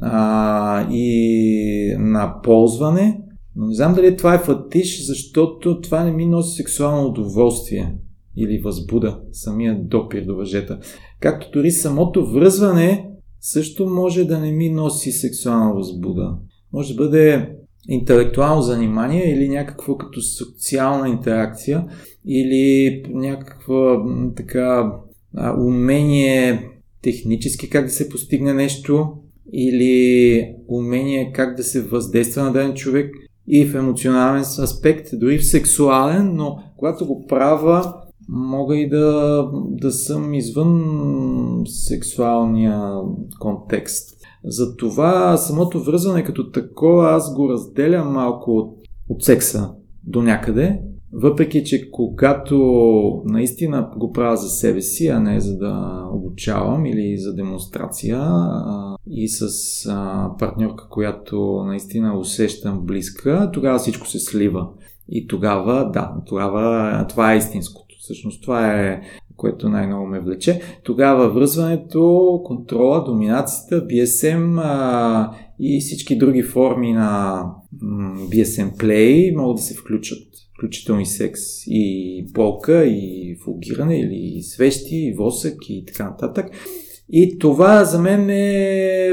а, 0.00 0.88
и 0.90 1.96
на 1.98 2.40
ползване. 2.42 3.20
Но 3.56 3.66
не 3.66 3.74
знам 3.74 3.94
дали 3.94 4.16
това 4.16 4.34
е 4.34 4.38
фатиш, 4.38 5.06
защото 5.06 5.80
това 5.80 6.04
не 6.04 6.12
ми 6.12 6.26
носи 6.26 6.56
сексуално 6.56 7.08
удоволствие 7.08 7.94
или 8.36 8.58
възбуда, 8.58 9.20
самия 9.32 9.78
допир 9.80 10.24
до 10.24 10.36
въжета. 10.36 10.78
Както 11.20 11.50
дори 11.52 11.70
самото 11.70 12.32
връзване 12.32 13.13
също 13.46 13.86
може 13.86 14.24
да 14.24 14.38
не 14.38 14.52
ми 14.52 14.70
носи 14.70 15.12
сексуална 15.12 15.74
възбуда. 15.74 16.36
Може 16.72 16.94
да 16.94 17.04
бъде 17.04 17.54
интелектуално 17.88 18.62
занимание 18.62 19.32
или 19.32 19.48
някакво 19.48 19.96
като 19.96 20.20
социална 20.22 21.08
интеракция 21.08 21.84
или 22.26 23.02
някаква 23.08 24.04
така 24.36 24.92
умение 25.58 26.70
технически 27.02 27.70
как 27.70 27.84
да 27.84 27.90
се 27.90 28.08
постигне 28.08 28.54
нещо 28.54 29.08
или 29.52 30.46
умение 30.68 31.32
как 31.32 31.56
да 31.56 31.62
се 31.62 31.82
въздейства 31.82 32.42
на 32.42 32.52
даден 32.52 32.74
човек 32.74 33.14
и 33.48 33.66
в 33.66 33.74
емоционален 33.74 34.40
аспект, 34.40 35.08
дори 35.12 35.38
в 35.38 35.46
сексуален, 35.46 36.36
но 36.36 36.58
когато 36.76 37.06
го 37.06 37.26
правя, 37.26 37.94
мога 38.28 38.76
и 38.76 38.88
да, 38.88 39.48
да 39.54 39.92
съм 39.92 40.34
извън 40.34 40.82
сексуалния 41.66 42.92
контекст. 43.40 44.18
Затова 44.44 45.36
самото 45.36 45.82
връзване 45.82 46.24
като 46.24 46.50
такова 46.50 47.10
аз 47.10 47.34
го 47.34 47.48
разделям 47.48 48.12
малко 48.12 48.50
от, 48.50 48.78
от 49.08 49.22
секса 49.22 49.70
до 50.06 50.22
някъде, 50.22 50.80
въпреки 51.12 51.64
че 51.64 51.90
когато 51.90 52.56
наистина 53.24 53.90
го 53.96 54.12
правя 54.12 54.36
за 54.36 54.48
себе 54.48 54.80
си, 54.80 55.06
а 55.06 55.20
не 55.20 55.40
за 55.40 55.58
да 55.58 56.04
обучавам 56.12 56.86
или 56.86 57.18
за 57.18 57.34
демонстрация 57.34 58.18
а, 58.20 58.96
и 59.06 59.28
с 59.28 59.46
а, 59.90 60.30
партньорка, 60.38 60.88
която 60.88 61.64
наистина 61.66 62.18
усещам 62.18 62.80
близка, 62.84 63.50
тогава 63.52 63.78
всичко 63.78 64.06
се 64.06 64.18
слива. 64.18 64.68
И 65.08 65.26
тогава, 65.26 65.90
да, 65.90 66.14
тогава 66.26 67.06
това 67.08 67.32
е 67.32 67.36
истинското. 67.36 67.83
Всъщност 68.04 68.42
това 68.42 68.80
е 68.80 69.00
което 69.36 69.68
най-много 69.68 70.06
ме 70.06 70.20
влече. 70.20 70.60
Тогава 70.82 71.30
връзването, 71.30 72.40
контрола, 72.44 73.04
доминацията, 73.04 73.86
BSM 73.86 74.60
а, 74.64 75.30
и 75.60 75.80
всички 75.80 76.18
други 76.18 76.42
форми 76.42 76.92
на 76.92 77.42
м, 77.82 78.16
BSM 78.18 78.76
play 78.76 79.36
могат 79.36 79.56
да 79.56 79.62
се 79.62 79.74
включат. 79.74 80.22
Включително 80.56 81.00
и 81.00 81.06
секс, 81.06 81.40
и 81.66 82.26
полка, 82.34 82.86
и 82.86 83.36
фулгиране, 83.44 84.00
или 84.00 84.42
свещи, 84.42 84.96
и 84.96 85.14
восък, 85.14 85.54
и 85.68 85.84
така 85.86 86.04
нататък. 86.04 86.46
И 87.12 87.38
това 87.38 87.84
за 87.84 87.98
мен 87.98 88.30
е 88.30 89.12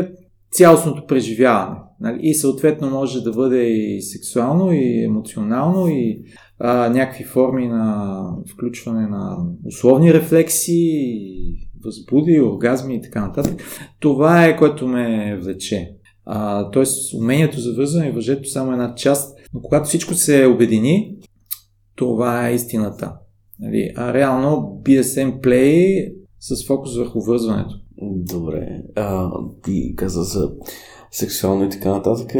цялостното 0.52 1.06
преживяване. 1.08 1.80
Нали? 2.00 2.20
И 2.22 2.36
съответно 2.36 2.90
може 2.90 3.22
да 3.22 3.32
бъде 3.32 3.64
и 3.68 4.02
сексуално, 4.02 4.74
и 4.74 5.04
емоционално, 5.04 5.88
и 5.88 6.24
а, 6.64 6.90
някакви 6.90 7.24
форми 7.24 7.68
на 7.68 8.24
включване 8.54 9.08
на 9.08 9.38
условни 9.66 10.14
рефлекси, 10.14 11.18
възбуди, 11.84 12.42
оргазми 12.42 12.96
и 12.96 13.02
така 13.02 13.28
нататък. 13.28 13.62
Това 14.00 14.46
е 14.46 14.58
което 14.58 14.88
ме 14.88 15.38
влече. 15.42 15.94
А, 16.26 16.70
тоест, 16.72 17.14
умението 17.14 17.60
за 17.60 17.74
вързване 17.74 18.08
и 18.08 18.12
въжето 18.12 18.50
само 18.50 18.72
една 18.72 18.96
част 18.96 19.38
Но 19.54 19.62
когато 19.62 19.86
всичко 19.86 20.14
се 20.14 20.46
обедини, 20.46 21.16
това 21.96 22.48
е 22.48 22.54
истината. 22.54 23.14
Нали? 23.60 23.92
А 23.96 24.14
реално 24.14 24.82
BSM 24.84 25.42
Play 25.42 26.14
с 26.40 26.68
фокус 26.68 26.98
върху 26.98 27.22
вързването. 27.22 27.76
Добре. 28.02 28.82
А, 28.96 29.32
ти 29.64 29.94
каза 29.96 30.24
за 30.24 30.52
сексуално 31.12 31.66
и 31.66 31.70
така 31.70 31.90
нататък, 31.90 32.32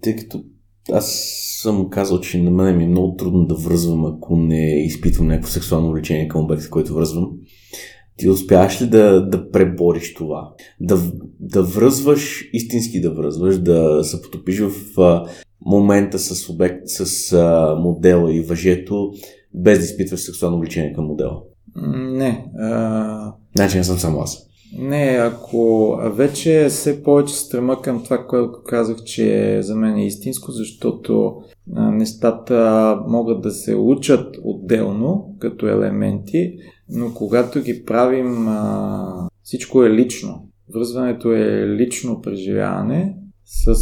тъй 0.00 0.16
като 0.16 0.44
аз 0.92 1.36
съм 1.62 1.90
казал, 1.90 2.20
че 2.20 2.42
на 2.42 2.50
мен 2.50 2.76
ми 2.76 2.84
е 2.84 2.88
много 2.88 3.16
трудно 3.16 3.46
да 3.46 3.54
връзвам, 3.54 4.04
ако 4.04 4.36
не 4.36 4.84
изпитвам 4.84 5.26
някакво 5.26 5.50
сексуално 5.50 5.90
влечение 5.90 6.28
към 6.28 6.44
обекта, 6.44 6.70
който 6.70 6.94
връзвам. 6.94 7.30
Ти 8.16 8.28
успяваш 8.28 8.82
ли 8.82 8.86
да, 8.86 9.28
да 9.28 9.50
пребориш 9.50 10.14
това? 10.14 10.52
Да, 10.80 10.98
да 11.40 11.62
връзваш, 11.62 12.50
истински 12.52 13.00
да 13.00 13.14
връзваш, 13.14 13.58
да 13.58 14.04
се 14.04 14.22
потопиш 14.22 14.60
в 14.60 15.00
а, 15.00 15.26
момента 15.66 16.18
с 16.18 16.48
обект, 16.48 16.80
с 16.84 17.32
а, 17.32 17.76
модела 17.78 18.34
и 18.34 18.40
въжето, 18.40 19.10
без 19.54 19.78
да 19.78 19.84
изпитваш 19.84 20.20
сексуално 20.20 20.58
влечение 20.58 20.92
към 20.92 21.04
модела? 21.04 21.42
Не. 21.92 22.44
А... 22.58 23.34
Значи 23.56 23.76
не 23.76 23.84
съм 23.84 23.98
само 23.98 24.20
аз. 24.20 24.49
Не, 24.78 25.18
ако 25.20 25.96
вече 26.04 26.66
все 26.68 27.02
повече 27.02 27.34
стрема 27.34 27.82
към 27.82 28.04
това, 28.04 28.26
което 28.26 28.62
казах, 28.66 28.96
че 29.04 29.58
за 29.62 29.76
мен 29.76 29.96
е 29.96 30.06
истинско, 30.06 30.52
защото 30.52 31.36
нещата 31.76 32.98
могат 33.08 33.42
да 33.42 33.50
се 33.50 33.74
учат 33.74 34.36
отделно, 34.44 35.36
като 35.38 35.66
елементи, 35.66 36.58
но 36.88 37.14
когато 37.14 37.62
ги 37.62 37.84
правим, 37.84 38.48
всичко 39.42 39.84
е 39.84 39.90
лично. 39.90 40.48
Връзването 40.74 41.32
е 41.32 41.68
лично 41.68 42.20
преживяване 42.20 43.16
с 43.44 43.74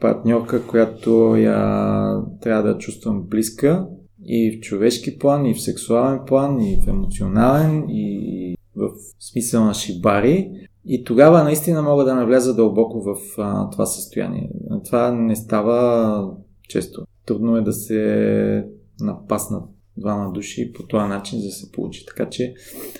партньорка, 0.00 0.66
която 0.66 1.36
я 1.36 2.22
трябва 2.40 2.62
да 2.62 2.78
чувствам 2.78 3.22
близка 3.22 3.86
и 4.26 4.56
в 4.56 4.60
човешки 4.60 5.18
план, 5.18 5.46
и 5.46 5.54
в 5.54 5.62
сексуален 5.62 6.20
план, 6.26 6.60
и 6.60 6.78
в 6.84 6.88
емоционален, 6.88 7.84
и 7.88 8.57
в 8.78 8.90
смисъл 9.20 9.64
на 9.64 9.74
шибари. 9.74 10.50
И 10.86 11.04
тогава 11.04 11.44
наистина 11.44 11.82
мога 11.82 12.04
да 12.04 12.14
навляза 12.14 12.54
дълбоко 12.54 13.02
в 13.02 13.16
а, 13.38 13.70
това 13.70 13.86
състояние. 13.86 14.50
Това 14.84 15.10
не 15.10 15.36
става 15.36 16.30
често. 16.68 17.04
Трудно 17.26 17.56
е 17.56 17.62
да 17.62 17.72
се 17.72 18.64
напаснат 19.00 19.64
двама 19.96 20.32
души 20.32 20.72
по 20.72 20.82
този 20.82 21.08
начин, 21.08 21.38
за 21.38 21.46
да 21.46 21.52
се 21.52 21.72
получи. 21.72 22.06
Така 22.06 22.30
че, 22.30 22.54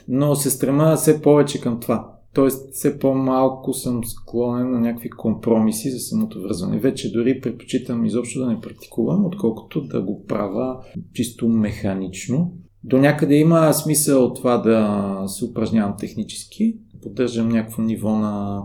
но 0.09 0.35
се 0.35 0.51
стрема 0.51 0.97
все 0.97 1.23
повече 1.23 1.61
към 1.61 1.81
това. 1.81 2.15
Тоест, 2.35 2.73
все 2.73 2.99
по-малко 2.99 3.73
съм 3.73 4.05
склонен 4.05 4.71
на 4.71 4.81
някакви 4.81 5.11
компромиси 5.11 5.91
за 5.91 5.99
самото 5.99 6.43
връзване. 6.43 6.79
Вече 6.79 7.13
дори 7.13 7.41
предпочитам 7.41 8.05
изобщо 8.05 8.41
да 8.41 8.47
не 8.47 8.61
практикувам, 8.61 9.27
отколкото 9.27 9.81
да 9.81 10.03
го 10.03 10.25
правя 10.27 10.77
чисто 11.15 11.49
механично. 11.49 12.53
До 12.89 12.99
някъде 12.99 13.35
има 13.35 13.73
смисъл 13.73 14.33
това 14.35 14.59
да 14.59 15.23
се 15.27 15.45
упражнявам 15.45 15.95
технически, 15.99 16.77
поддържам 17.03 17.49
някакво 17.49 17.83
ниво 17.83 18.11
на 18.11 18.63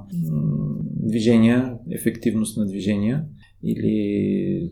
движения, 1.10 1.74
ефективност 1.92 2.58
на 2.58 2.65
движения 2.65 3.24
или 3.63 4.70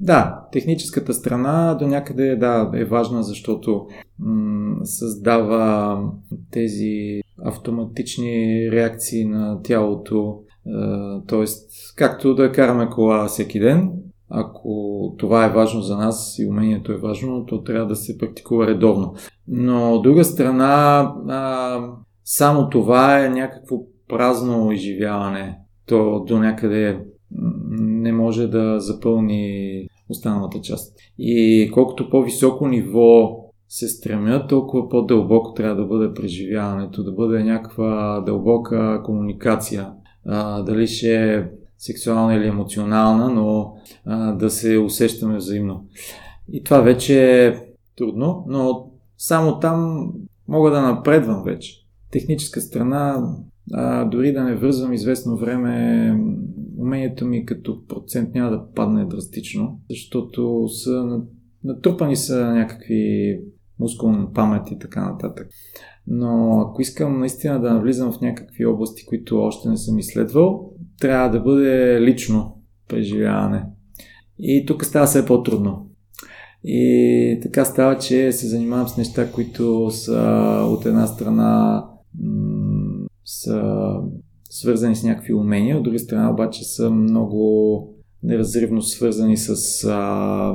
да, 0.00 0.48
техническата 0.52 1.14
страна 1.14 1.74
до 1.74 1.86
някъде 1.86 2.36
да, 2.36 2.70
е 2.74 2.84
важна, 2.84 3.22
защото 3.22 3.86
създава 4.84 5.98
тези 6.50 7.20
автоматични 7.44 8.70
реакции 8.72 9.24
на 9.24 9.62
тялото, 9.62 10.38
т.е. 11.28 11.44
както 11.96 12.34
да 12.34 12.52
караме 12.52 12.90
кола 12.90 13.26
всеки 13.26 13.60
ден, 13.60 13.90
ако 14.34 15.14
това 15.18 15.46
е 15.46 15.52
важно 15.52 15.80
за 15.80 15.96
нас 15.96 16.38
и 16.38 16.46
умението 16.46 16.92
е 16.92 16.96
важно, 16.96 17.46
то 17.46 17.62
трябва 17.62 17.86
да 17.86 17.96
се 17.96 18.18
практикува 18.18 18.66
редовно. 18.66 19.14
Но 19.48 19.94
от 19.94 20.02
друга 20.02 20.24
страна, 20.24 21.00
а, 21.28 21.80
само 22.24 22.70
това 22.70 23.24
е 23.24 23.28
някакво 23.28 23.76
празно 24.08 24.72
изживяване. 24.72 25.58
То 25.86 26.24
до 26.28 26.38
някъде 26.38 27.00
не 27.70 28.12
може 28.12 28.46
да 28.46 28.80
запълни 28.80 29.86
останалата 30.08 30.60
част. 30.60 30.96
И 31.18 31.70
колкото 31.74 32.10
по-високо 32.10 32.68
ниво 32.68 33.38
се 33.68 33.88
стремят, 33.88 34.48
толкова 34.48 34.88
по-дълбоко 34.88 35.54
трябва 35.54 35.76
да 35.76 35.84
бъде 35.84 36.14
преживяването, 36.14 37.02
да 37.02 37.12
бъде 37.12 37.44
някаква 37.44 38.20
дълбока 38.26 39.02
комуникация. 39.04 39.92
А, 40.26 40.62
дали 40.62 40.86
ще 40.86 41.44
сексуална 41.82 42.34
или 42.34 42.46
емоционална, 42.46 43.30
но 43.30 43.74
а, 44.04 44.32
да 44.32 44.50
се 44.50 44.78
усещаме 44.78 45.36
взаимно. 45.36 45.86
И 46.52 46.62
това 46.62 46.80
вече 46.80 47.46
е 47.46 47.56
трудно, 47.96 48.44
но 48.48 48.90
само 49.18 49.58
там 49.58 50.08
мога 50.48 50.70
да 50.70 50.82
напредвам 50.82 51.42
вече. 51.44 51.86
Техническа 52.10 52.60
страна, 52.60 53.34
а, 53.72 54.04
дори 54.04 54.32
да 54.32 54.44
не 54.44 54.54
връзвам 54.54 54.92
известно 54.92 55.36
време, 55.36 56.16
умението 56.78 57.26
ми 57.26 57.46
като 57.46 57.86
процент 57.86 58.34
няма 58.34 58.50
да 58.50 58.66
падне 58.74 59.04
драстично, 59.04 59.80
защото 59.90 60.68
са 60.68 61.20
натрупани 61.64 62.16
са 62.16 62.46
някакви 62.46 63.40
мускулна 63.78 64.32
памет 64.32 64.70
и 64.70 64.78
така 64.78 65.10
нататък. 65.12 65.48
Но 66.06 66.60
ако 66.60 66.82
искам 66.82 67.18
наистина 67.18 67.60
да 67.60 67.74
навлизам 67.74 68.12
в 68.12 68.20
някакви 68.20 68.66
области, 68.66 69.06
които 69.06 69.38
още 69.38 69.68
не 69.68 69.76
съм 69.76 69.98
изследвал, 69.98 70.71
трябва 71.02 71.30
да 71.30 71.40
бъде 71.40 72.00
лично 72.00 72.62
преживяване. 72.88 73.64
И 74.38 74.64
тук 74.66 74.84
става 74.84 75.06
все 75.06 75.26
по-трудно. 75.26 75.90
И 76.64 77.38
така 77.42 77.64
става, 77.64 77.98
че 77.98 78.32
се 78.32 78.48
занимавам 78.48 78.88
с 78.88 78.96
неща, 78.96 79.32
които 79.32 79.90
са 79.90 80.20
от 80.70 80.86
една 80.86 81.06
страна 81.06 81.84
м- 82.22 83.06
са 83.24 83.94
свързани 84.50 84.96
с 84.96 85.02
някакви 85.02 85.34
умения, 85.34 85.76
от 85.76 85.82
друга 85.82 85.98
страна 85.98 86.30
обаче 86.30 86.64
са 86.64 86.90
много 86.90 87.88
неразривно 88.22 88.82
свързани 88.82 89.36
с 89.36 89.84
а, 89.84 90.54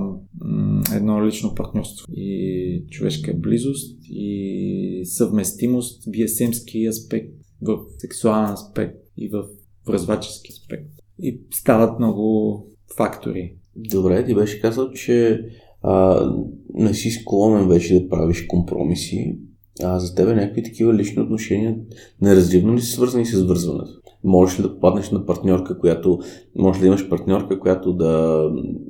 едно 0.96 1.26
лично 1.26 1.56
партньорство 1.56 2.06
и 2.12 2.86
човешка 2.90 3.34
близост 3.34 3.98
и 4.10 5.02
съвместимост 5.06 6.04
BSM-ски 6.06 6.90
аспект, 6.90 7.34
в 7.62 7.78
сексуален 7.98 8.54
аспект 8.54 8.98
и 9.18 9.30
в 9.30 9.44
връзвачески 9.88 10.52
аспект. 10.52 10.90
И 11.20 11.42
стават 11.52 12.00
много 12.00 12.66
фактори. 12.98 13.56
Добре, 13.76 14.26
ти 14.26 14.36
беше 14.36 14.62
казал, 14.62 14.92
че 14.92 15.42
а, 15.82 16.26
не 16.74 16.94
си 16.94 17.10
склонен 17.10 17.68
вече 17.68 18.00
да 18.00 18.10
правиш 18.10 18.46
компромиси. 18.46 19.40
А 19.84 20.00
за 20.00 20.16
тебе 20.16 20.36
някакви 20.36 20.64
такива 20.64 20.94
лични 20.94 21.22
отношения 21.22 21.78
неразривно 22.22 22.76
ли 22.76 22.82
са 22.82 22.92
свързани 22.92 23.26
с 23.26 23.44
вързването? 23.44 24.02
можеш 24.24 24.60
ли 24.60 24.64
да 24.64 24.74
попаднеш 24.74 25.12
на 25.12 25.26
партньорка, 25.26 25.80
която, 25.80 26.20
може 26.56 26.80
да 26.80 26.88
имаш 26.88 27.10
партньорка, 27.10 27.60
която 27.60 27.94
да 27.94 28.44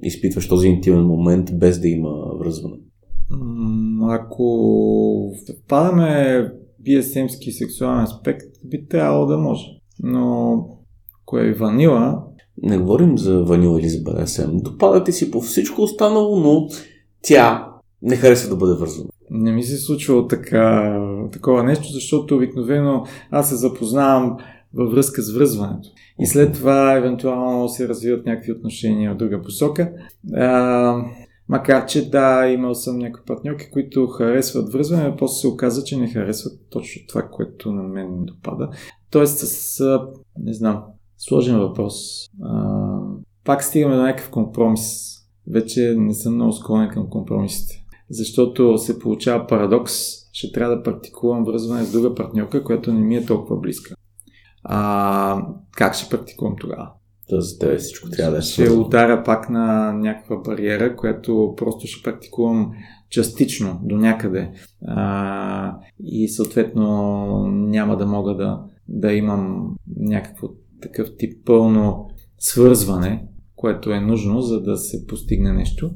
изпитваш 0.04 0.48
този 0.48 0.68
интимен 0.68 1.06
момент 1.06 1.50
без 1.54 1.80
да 1.80 1.88
има 1.88 2.12
връзване? 2.40 2.76
Ако 4.02 5.34
впадаме 5.66 6.52
BSM-ски 6.88 7.52
сексуален 7.52 8.04
аспект, 8.04 8.48
би 8.66 8.88
трябвало 8.88 9.26
да 9.26 9.38
може. 9.38 9.66
Но 10.04 10.58
ако 11.28 11.38
е 11.38 11.54
ванила... 11.54 12.24
Не 12.63 12.78
говорим 12.78 13.18
за 13.18 13.44
ванила 13.44 13.80
или 13.80 13.90
за 13.90 13.98
BDSM. 13.98 14.62
Допадате 14.62 15.12
си 15.12 15.32
по 15.32 15.42
всичко 15.42 15.82
останало, 15.82 16.40
но 16.40 16.68
тя 17.22 17.68
не 18.02 18.16
харесва 18.16 18.50
да 18.50 18.56
бъде 18.56 18.74
вързана. 18.74 19.10
Не 19.32 19.52
ми 19.52 19.63
се 19.63 19.78
случва 19.78 20.28
така, 20.28 21.00
такова 21.34 21.63
нещо, 21.63 21.88
защото 21.88 22.36
обикновено 22.36 23.06
аз 23.32 23.50
се 23.50 23.56
запознавам 23.56 24.38
във 24.74 24.92
връзка 24.92 25.22
с 25.22 25.34
връзването. 25.34 25.90
И 26.20 26.28
след 26.28 26.54
това, 26.54 26.94
евентуално, 26.94 27.70
се 27.70 27.88
развиват 27.88 28.26
някакви 28.26 28.52
отношения 28.52 29.12
от 29.12 29.18
друга 29.18 29.42
посока. 29.42 29.92
А, 30.34 31.02
макар, 31.50 31.86
че 31.86 32.10
да, 32.10 32.48
имал 32.48 32.76
съм 32.76 32.98
някои 32.98 33.24
партньорки, 33.26 33.70
които 33.72 34.08
харесват 34.08 34.74
връзване, 34.74 35.04
а 35.04 35.16
после 35.16 35.42
се 35.42 35.48
оказа, 35.48 35.84
че 35.84 35.98
не 35.98 36.10
харесват 36.10 36.54
точно 36.70 37.02
това, 37.08 37.22
което 37.22 37.72
на 37.72 37.84
мен 37.84 38.26
допада. 38.26 38.70
Тоест, 39.12 39.38
с, 39.38 40.00
не 40.40 40.54
знам, 40.54 40.84
сложен 41.18 41.60
въпрос. 41.60 41.96
А, 42.44 43.00
пак 43.44 43.64
стигаме 43.64 43.96
до 43.96 44.02
някакъв 44.02 44.30
компромис. 44.30 45.14
Вече 45.52 45.96
не 45.98 46.14
съм 46.14 46.36
много 46.36 46.52
склонен 46.52 46.90
към 46.90 47.10
компромисите. 47.10 47.84
Защото 48.10 48.78
се 48.78 49.00
получава 49.00 49.48
парадокс, 49.48 49.94
ще 50.34 50.52
трябва 50.52 50.76
да 50.76 50.84
практикувам 50.84 51.46
връзване 51.46 51.84
с 51.84 51.92
друга 51.92 52.16
партньорка, 52.16 52.64
която 52.64 52.94
не 52.94 53.00
ми 53.00 53.16
е 53.16 53.26
толкова 53.26 53.60
близка. 53.60 53.96
А, 54.64 55.46
как 55.72 55.94
ще 55.94 56.10
практикувам 56.10 56.56
тогава? 56.60 56.92
Да, 57.30 57.42
за 57.42 57.60
тебе 57.60 57.78
всичко 57.78 58.10
трябва 58.10 58.32
да 58.32 58.38
е 58.38 58.42
Ще 58.42 58.70
ударя 58.70 59.24
пак 59.24 59.50
на 59.50 59.94
някаква 59.94 60.38
бариера, 60.38 60.96
която 60.96 61.54
просто 61.58 61.88
ще 61.88 62.04
практикувам 62.04 62.72
частично, 63.10 63.80
до 63.84 63.98
някъде. 63.98 64.52
А, 64.88 65.78
и 66.04 66.30
съответно 66.30 67.48
няма 67.48 67.98
да 67.98 68.06
мога 68.06 68.36
да, 68.36 68.62
да 68.88 69.14
имам 69.14 69.76
някакво 69.98 70.48
такъв 70.82 71.08
тип 71.18 71.46
пълно 71.46 72.10
свързване, 72.38 73.28
което 73.56 73.92
е 73.92 74.00
нужно, 74.00 74.42
за 74.42 74.62
да 74.62 74.78
се 74.78 75.08
постигне 75.08 75.54
нещо. 75.54 75.92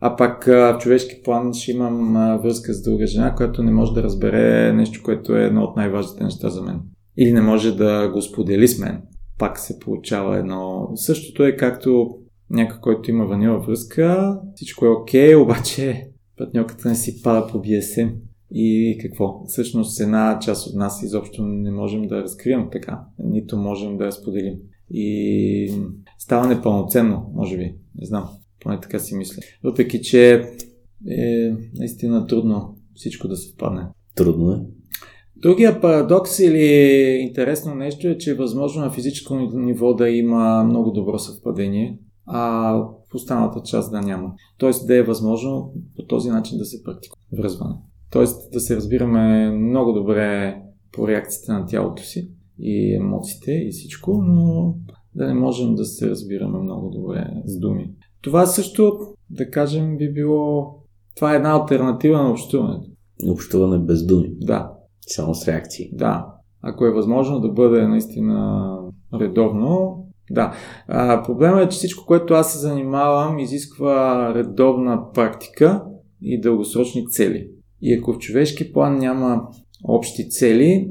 А 0.00 0.16
пак 0.16 0.44
в 0.46 0.78
човешки 0.80 1.22
план 1.24 1.54
ще 1.54 1.70
имам 1.70 2.12
връзка 2.42 2.74
с 2.74 2.82
друга 2.82 3.06
жена, 3.06 3.34
която 3.34 3.62
не 3.62 3.70
може 3.70 3.92
да 3.92 4.02
разбере 4.02 4.72
нещо, 4.72 5.00
което 5.04 5.36
е 5.36 5.44
едно 5.44 5.62
от 5.62 5.76
най-важните 5.76 6.24
неща 6.24 6.48
за 6.48 6.62
мен. 6.62 6.80
Или 7.16 7.32
не 7.32 7.40
може 7.40 7.76
да 7.76 8.08
го 8.08 8.22
сподели 8.22 8.68
с 8.68 8.78
мен. 8.78 9.02
Пак 9.38 9.58
се 9.58 9.78
получава 9.78 10.38
едно... 10.38 10.90
Същото 10.94 11.44
е 11.44 11.56
както 11.56 12.08
някой, 12.50 12.80
който 12.80 13.10
има 13.10 13.26
ванила 13.26 13.58
връзка, 13.58 14.38
всичко 14.54 14.86
е 14.86 14.88
окей, 14.88 15.34
okay, 15.34 15.42
обаче 15.42 16.08
партньорката 16.38 16.88
не 16.88 16.94
си 16.94 17.22
пада 17.22 17.46
по 17.46 17.58
BSM. 17.58 18.14
И 18.54 18.98
какво? 19.00 19.44
Всъщност 19.46 20.00
една 20.00 20.38
част 20.42 20.66
от 20.66 20.74
нас 20.74 21.02
изобщо 21.02 21.42
не 21.42 21.70
можем 21.70 22.06
да 22.06 22.22
разкрием 22.22 22.68
така, 22.72 23.04
нито 23.18 23.56
можем 23.56 23.98
да 23.98 24.04
я 24.04 24.12
споделим. 24.12 24.54
И 24.90 25.74
става 26.18 26.46
непълноценно, 26.46 27.30
може 27.34 27.56
би. 27.56 27.74
Не 27.94 28.06
знам, 28.06 28.28
поне 28.60 28.80
така 28.80 28.98
си 28.98 29.14
мисля. 29.14 29.42
Въпреки, 29.64 30.02
че 30.02 30.44
е 31.10 31.52
наистина 31.74 32.26
трудно 32.26 32.76
всичко 32.94 33.28
да 33.28 33.36
съвпадне. 33.36 33.86
Трудно 34.14 34.52
е. 34.52 34.60
Другия 35.36 35.80
парадокс 35.80 36.38
или 36.38 36.64
интересно 37.20 37.74
нещо 37.74 38.08
е, 38.08 38.18
че 38.18 38.30
е 38.30 38.34
възможно 38.34 38.82
на 38.82 38.90
физическо 38.90 39.34
ниво 39.54 39.94
да 39.94 40.08
има 40.08 40.64
много 40.64 40.90
добро 40.90 41.18
съвпадение, 41.18 41.98
а 42.26 42.72
в 42.72 43.14
останалата 43.14 43.62
част 43.64 43.92
да 43.92 44.00
няма. 44.00 44.34
Тоест 44.58 44.86
да 44.86 44.96
е 44.96 45.02
възможно 45.02 45.72
по 45.96 46.06
този 46.06 46.30
начин 46.30 46.58
да 46.58 46.64
се 46.64 46.82
практикува 46.82 47.22
връзване. 47.38 47.74
Тоест 48.12 48.52
да 48.52 48.60
се 48.60 48.76
разбираме 48.76 49.50
много 49.50 49.92
добре 49.92 50.56
по 50.92 51.08
реакцията 51.08 51.52
на 51.52 51.66
тялото 51.66 52.02
си 52.02 52.30
и 52.58 52.94
емоциите 52.94 53.52
и 53.52 53.70
всичко, 53.70 54.22
но 54.22 54.74
да 55.14 55.26
не 55.26 55.34
можем 55.34 55.74
да 55.74 55.84
се 55.84 56.10
разбираме 56.10 56.58
много 56.58 56.90
добре 56.90 57.26
с 57.44 57.58
думи. 57.58 57.90
Това 58.22 58.46
също, 58.46 58.98
да 59.30 59.50
кажем, 59.50 59.96
би 59.96 60.12
било... 60.12 60.74
Това 61.16 61.32
е 61.32 61.36
една 61.36 61.50
альтернатива 61.50 62.22
на 62.22 62.30
общуването. 62.30 62.90
Общуване 63.28 63.78
без 63.78 64.06
думи. 64.06 64.32
Да. 64.40 64.72
Само 65.06 65.34
с 65.34 65.48
реакции. 65.48 65.90
Да. 65.92 66.26
Ако 66.62 66.86
е 66.86 66.92
възможно 66.92 67.40
да 67.40 67.48
бъде 67.48 67.86
наистина 67.86 68.78
редовно, 69.20 69.98
да. 70.30 70.52
А, 70.88 71.22
проблема 71.22 71.60
е, 71.60 71.68
че 71.68 71.76
всичко, 71.76 72.06
което 72.06 72.34
аз 72.34 72.52
се 72.52 72.58
занимавам, 72.58 73.38
изисква 73.38 74.32
редовна 74.34 75.12
практика 75.12 75.84
и 76.22 76.40
дългосрочни 76.40 77.06
цели. 77.06 77.48
И 77.82 77.94
ако 77.94 78.12
в 78.12 78.18
човешки 78.18 78.72
план 78.72 78.98
няма 78.98 79.48
общи 79.84 80.30
цели, 80.30 80.90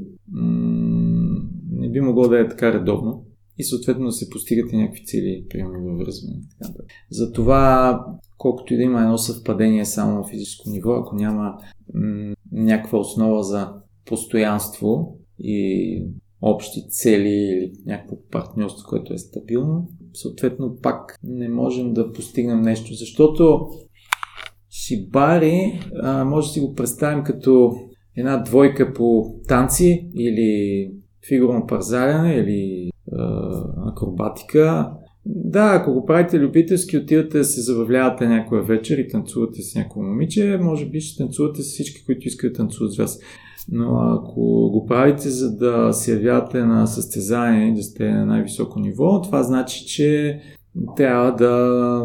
не 1.71 1.89
би 1.89 2.01
могло 2.01 2.27
да 2.27 2.39
е 2.39 2.47
така 2.47 2.73
редовно 2.73 3.25
и 3.58 3.63
съответно 3.63 4.06
да 4.06 4.12
се 4.12 4.30
постигат 4.30 4.71
и 4.71 4.77
някакви 4.77 5.06
цели, 5.06 5.45
примерно 5.49 5.84
във 5.84 5.99
връзване. 5.99 6.36
Затова, 7.12 7.99
колкото 8.38 8.73
и 8.73 8.77
да 8.77 8.84
има 8.84 9.01
едно 9.01 9.17
съвпадение 9.17 9.86
само 9.86 10.15
на 10.15 10.27
физическо 10.27 10.69
ниво, 10.69 10.91
ако 10.91 11.15
няма 11.15 11.58
някаква 12.51 12.99
основа 12.99 13.43
за 13.43 13.73
постоянство 14.06 15.17
и 15.39 16.06
общи 16.41 16.89
цели 16.89 17.30
или 17.30 17.73
някакво 17.86 18.15
партньорство, 18.32 18.89
което 18.89 19.13
е 19.13 19.17
стабилно, 19.17 19.89
съответно 20.13 20.77
пак 20.82 21.19
не 21.23 21.49
можем 21.49 21.93
да 21.93 22.12
постигнем 22.12 22.62
нещо, 22.62 22.93
защото 22.93 23.69
Шибари 24.91 25.80
а, 26.01 26.25
може 26.25 26.47
да 26.47 26.54
си 26.54 26.60
го 26.60 26.75
представим 26.75 27.23
като 27.23 27.73
една 28.17 28.38
двойка 28.38 28.93
по 28.93 29.36
танци 29.47 30.10
или 30.15 30.91
фигурно 31.27 31.67
парзаляне 31.67 32.36
или 32.36 32.89
а, 33.12 33.51
акробатика. 33.91 34.91
Да, 35.25 35.77
ако 35.82 35.93
го 35.93 36.06
правите 36.06 36.39
любителски, 36.39 36.97
отивате 36.97 37.38
да 37.38 37.43
се 37.43 37.62
забавлявате 37.62 38.27
някоя 38.27 38.63
вечер 38.63 38.97
и 38.97 39.08
танцувате 39.08 39.62
с 39.62 39.75
някое 39.75 40.04
момиче, 40.04 40.60
може 40.62 40.86
би 40.86 41.01
ще 41.01 41.23
танцувате 41.23 41.62
с 41.62 41.65
всички, 41.65 42.06
които 42.06 42.27
искат 42.27 42.54
да 42.54 42.58
танцуват 42.58 42.93
с 42.93 42.97
вас. 42.97 43.19
Но 43.71 43.99
ако 43.99 44.41
го 44.71 44.86
правите 44.88 45.30
за 45.30 45.58
да 45.58 45.93
се 45.93 46.13
явявате 46.13 46.58
на 46.58 46.88
състезание 46.88 47.67
и 47.67 47.75
да 47.75 47.84
сте 47.84 48.12
на 48.12 48.25
най-високо 48.25 48.80
ниво, 48.80 49.21
това 49.21 49.43
значи, 49.43 49.86
че 49.86 50.39
трябва 50.97 51.36
да 51.36 52.03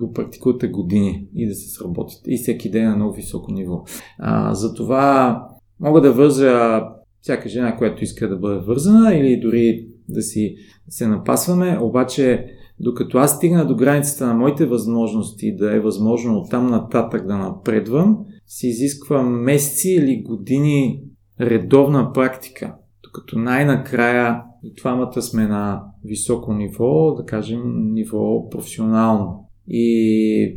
го 0.00 0.12
практикувате 0.12 0.68
години 0.68 1.26
и 1.34 1.48
да 1.48 1.54
се 1.54 1.68
сработите. 1.68 2.30
И 2.30 2.38
всеки 2.38 2.70
ден 2.70 2.88
на 2.88 2.96
много 2.96 3.12
високо 3.12 3.52
ниво. 3.52 3.84
А, 4.18 4.54
затова 4.54 5.42
мога 5.80 6.00
да 6.00 6.12
върза 6.12 6.82
всяка 7.20 7.48
жена, 7.48 7.76
която 7.76 8.04
иска 8.04 8.28
да 8.28 8.36
бъде 8.36 8.60
вързана 8.60 9.14
или 9.14 9.40
дори 9.40 9.86
да 10.08 10.22
си 10.22 10.56
се 10.88 11.06
напасваме, 11.06 11.78
обаче 11.80 12.46
докато 12.80 13.18
аз 13.18 13.36
стигна 13.36 13.66
до 13.66 13.76
границата 13.76 14.26
на 14.26 14.34
моите 14.34 14.66
възможности 14.66 15.56
да 15.56 15.76
е 15.76 15.80
възможно 15.80 16.34
от 16.34 16.50
там 16.50 16.66
нататък 16.66 17.26
да 17.26 17.36
напредвам, 17.36 18.18
се 18.46 18.68
изисква 18.68 19.22
месеци 19.22 19.90
или 19.90 20.22
години 20.22 21.02
редовна 21.40 22.12
практика. 22.12 22.74
Докато 23.02 23.38
най-накрая 23.38 24.42
и 24.62 24.74
двамата 24.74 25.22
сме 25.22 25.46
на 25.46 25.82
високо 26.04 26.54
ниво, 26.54 27.14
да 27.14 27.24
кажем 27.24 27.62
ниво 27.92 28.48
професионално. 28.48 29.48
И 29.68 30.56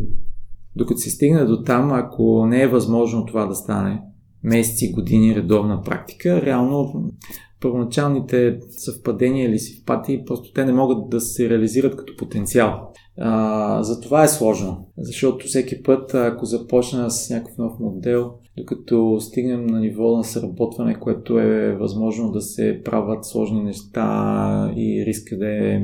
докато 0.76 1.00
се 1.00 1.10
стигне 1.10 1.46
до 1.46 1.64
там, 1.64 1.92
ако 1.94 2.46
не 2.46 2.62
е 2.62 2.68
възможно 2.68 3.26
това 3.26 3.46
да 3.46 3.56
стане, 3.56 4.02
месеци, 4.44 4.92
години 4.92 5.36
редовна 5.36 5.82
практика, 5.82 6.42
реално 6.42 7.12
първоначалните 7.62 8.60
съвпадения 8.70 9.50
или 9.50 9.60
симпатии, 9.60 10.26
просто 10.26 10.54
те 10.54 10.66
не 10.66 10.74
могат 10.74 11.10
да 11.10 11.22
се 11.22 11.50
реализират 11.50 11.96
като 11.96 12.14
потенциал. 12.18 12.92
А, 13.18 13.84
за 13.84 14.02
това 14.02 14.24
е 14.24 14.28
сложно, 14.28 14.88
защото 14.98 15.46
всеки 15.46 15.84
път, 15.84 16.14
ако 16.14 16.46
започна 16.46 17.12
с 17.12 17.30
някакъв 17.30 17.58
нов 17.58 17.80
модел, 17.80 18.32
докато 18.58 19.20
стигнем 19.20 19.66
на 19.66 19.80
ниво 19.80 20.18
на 20.18 20.24
сработване, 20.24 21.00
което 21.00 21.40
е 21.40 21.76
възможно 21.76 22.32
да 22.32 22.42
се 22.42 22.82
правят 22.86 23.26
сложни 23.26 23.64
неща 23.64 24.74
и 24.76 25.06
риска 25.06 25.38
да 25.38 25.48
е 25.48 25.82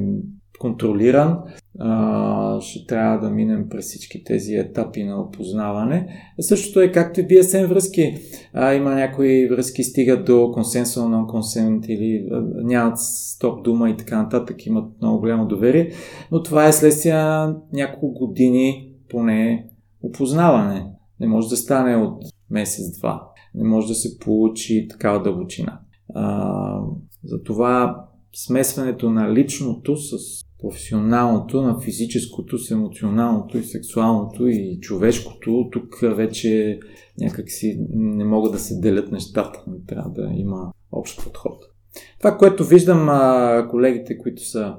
контролиран, 0.60 1.38
а, 1.80 2.62
ще 2.62 2.86
трябва 2.86 3.20
да 3.20 3.30
минем 3.30 3.70
през 3.70 3.86
всички 3.86 4.24
тези 4.24 4.56
етапи 4.56 5.04
на 5.04 5.22
опознаване. 5.22 6.08
Същото 6.40 6.82
е 6.82 6.92
както 6.92 7.20
и 7.20 7.28
BSM 7.28 7.68
връзки. 7.68 8.16
А, 8.54 8.74
има 8.74 8.96
някои 8.96 9.48
връзки 9.48 9.84
стигат 9.84 10.26
до 10.26 10.52
консенсуал, 10.52 11.08
non-consent 11.08 11.88
или 11.88 12.28
а, 12.32 12.42
нямат 12.64 13.00
стоп 13.00 13.64
дума 13.64 13.90
и 13.90 13.98
така 13.98 14.24
нататък, 14.24 14.66
имат 14.66 15.02
много 15.02 15.20
голямо 15.20 15.48
доверие, 15.48 15.92
но 16.32 16.44
това 16.44 16.68
е 16.68 16.74
следствие 16.74 17.14
на 17.14 17.58
няколко 17.74 18.14
години 18.14 18.92
поне 19.10 19.68
опознаване. 20.04 20.86
Не 21.20 21.28
може 21.28 21.50
да 21.50 21.58
стане 21.58 21.96
от 21.96 22.24
месец-два. 22.52 23.32
Не 23.56 23.64
може 23.64 23.88
да 23.88 23.96
се 23.96 24.20
получи 24.20 24.88
такава 24.90 25.24
дълбочина. 25.24 25.80
А, 26.16 26.82
затова 27.24 28.06
смесването 28.36 29.10
на 29.10 29.34
личното 29.34 29.98
с 29.98 30.18
професионалното, 30.62 31.62
на 31.62 31.80
физическото, 31.80 32.58
с 32.58 32.72
емоционалното 32.72 33.58
и 33.58 33.64
сексуалното 33.64 34.48
и 34.48 34.80
човешкото, 34.82 35.70
тук 35.72 36.00
вече 36.02 36.80
някакси 37.20 37.86
не 37.90 38.26
могат 38.26 38.52
да 38.52 38.60
се 38.60 38.80
делят 38.80 39.12
нещата. 39.12 39.64
Трябва 39.88 40.10
да 40.10 40.30
има 40.36 40.72
общ 40.92 41.24
подход. 41.24 41.66
Това, 42.20 42.38
което 42.38 42.66
виждам 42.66 43.10
а, 43.10 43.68
колегите, 43.70 44.18
които 44.18 44.46
са 44.46 44.76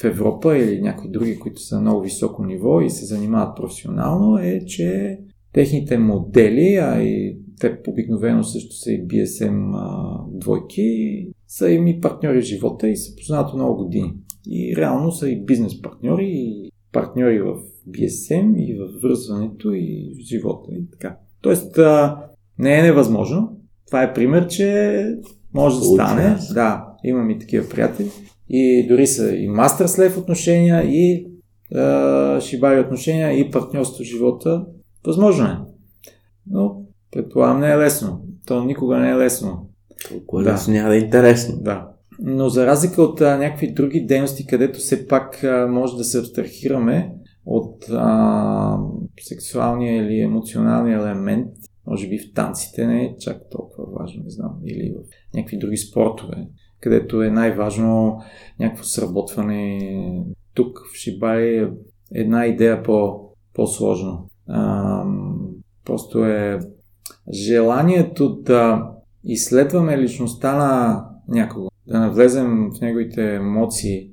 в 0.00 0.04
Европа 0.04 0.58
или 0.58 0.80
някои 0.80 1.10
други, 1.10 1.38
които 1.38 1.60
са 1.60 1.74
на 1.74 1.80
много 1.80 2.00
високо 2.00 2.44
ниво 2.44 2.80
и 2.80 2.90
се 2.90 3.04
занимават 3.04 3.56
професионално, 3.56 4.38
е, 4.38 4.64
че 4.66 5.18
техните 5.52 5.98
модели, 5.98 6.78
а 6.82 7.02
и 7.02 7.36
те 7.60 7.78
обикновено 7.88 8.44
също 8.44 8.74
са 8.74 8.92
и 8.92 9.06
BSM 9.06 9.70
а, 9.74 10.16
двойки, 10.28 11.28
са 11.48 11.70
им 11.70 11.86
и 11.86 12.00
партньори 12.00 12.40
в 12.40 12.44
живота 12.44 12.88
и 12.88 12.96
се 12.96 13.16
познават 13.16 13.54
много 13.54 13.84
години. 13.84 14.12
И 14.50 14.76
реално 14.76 15.12
са 15.12 15.30
и 15.30 15.44
бизнес 15.44 15.82
партньори, 15.82 16.32
и 16.34 16.70
партньори 16.92 17.42
в 17.42 17.56
BSM, 17.88 18.56
и 18.56 18.74
в 18.74 19.02
връзването, 19.02 19.72
и 19.74 20.14
в 20.16 20.28
живота, 20.28 20.72
и 20.72 20.90
така. 20.90 21.16
Тоест, 21.40 21.78
а, 21.78 22.16
не 22.58 22.78
е 22.78 22.82
невъзможно. 22.82 23.56
Това 23.86 24.02
е 24.02 24.14
пример, 24.14 24.46
че 24.46 25.04
може 25.54 25.78
да 25.78 25.84
стане. 25.84 26.36
Да, 26.54 26.86
имам 27.04 27.30
и 27.30 27.38
такива 27.38 27.68
приятели. 27.68 28.08
И 28.48 28.86
дори 28.88 29.06
са 29.06 29.36
и 29.36 29.48
мастер 29.48 29.86
слев 29.86 30.18
отношения, 30.18 30.82
и 30.84 31.26
а, 31.74 32.40
шибари 32.40 32.80
отношения, 32.80 33.32
и 33.32 33.50
партньорство 33.50 34.04
в 34.04 34.06
живота. 34.06 34.66
Възможно 35.06 35.46
е. 35.46 35.58
Но, 36.50 36.82
предполагам, 37.10 37.60
не 37.60 37.70
е 37.70 37.78
лесно. 37.78 38.24
То 38.46 38.64
никога 38.64 38.98
не 38.98 39.10
е 39.10 39.16
лесно. 39.16 39.68
Толкова 40.08 40.42
да. 40.42 40.52
лесно 40.52 40.74
няма 40.74 40.88
да 40.88 40.96
е 40.96 40.98
интересно. 40.98 41.54
Да. 41.60 41.88
Но 42.18 42.48
за 42.48 42.66
разлика 42.66 43.02
от 43.02 43.20
а, 43.20 43.38
някакви 43.38 43.72
други 43.72 44.06
дейности, 44.06 44.46
където 44.46 44.78
все 44.78 45.06
пак 45.06 45.44
а, 45.44 45.66
може 45.66 45.96
да 45.96 46.04
се 46.04 46.18
абстрахираме 46.18 47.14
от 47.46 47.84
а, 47.90 48.78
сексуалния 49.20 49.96
или 49.96 50.20
емоционалния 50.20 50.98
елемент, 50.98 51.48
може 51.86 52.08
би 52.08 52.18
в 52.18 52.34
танците 52.34 52.86
не 52.86 53.04
е 53.04 53.16
чак 53.20 53.42
толкова 53.50 53.84
важно, 53.98 54.22
не 54.24 54.30
знам, 54.30 54.58
или 54.66 54.94
в 54.94 55.34
някакви 55.34 55.58
други 55.58 55.76
спортове, 55.76 56.48
където 56.80 57.22
е 57.22 57.30
най-важно 57.30 58.20
някакво 58.60 58.84
сработване 58.84 60.24
тук 60.54 60.78
в 60.78 60.96
Шибари 60.96 61.58
е 61.58 61.70
една 62.14 62.46
идея 62.46 62.82
по, 62.82 63.20
по-сложно. 63.54 64.28
Просто 65.84 66.24
е 66.24 66.60
желанието 67.32 68.36
да 68.36 68.90
изследваме 69.24 69.98
личността 69.98 70.56
на 70.56 71.04
някого, 71.28 71.68
да 71.86 72.00
навлезем 72.00 72.70
в 72.76 72.80
неговите 72.80 73.34
емоции, 73.34 74.10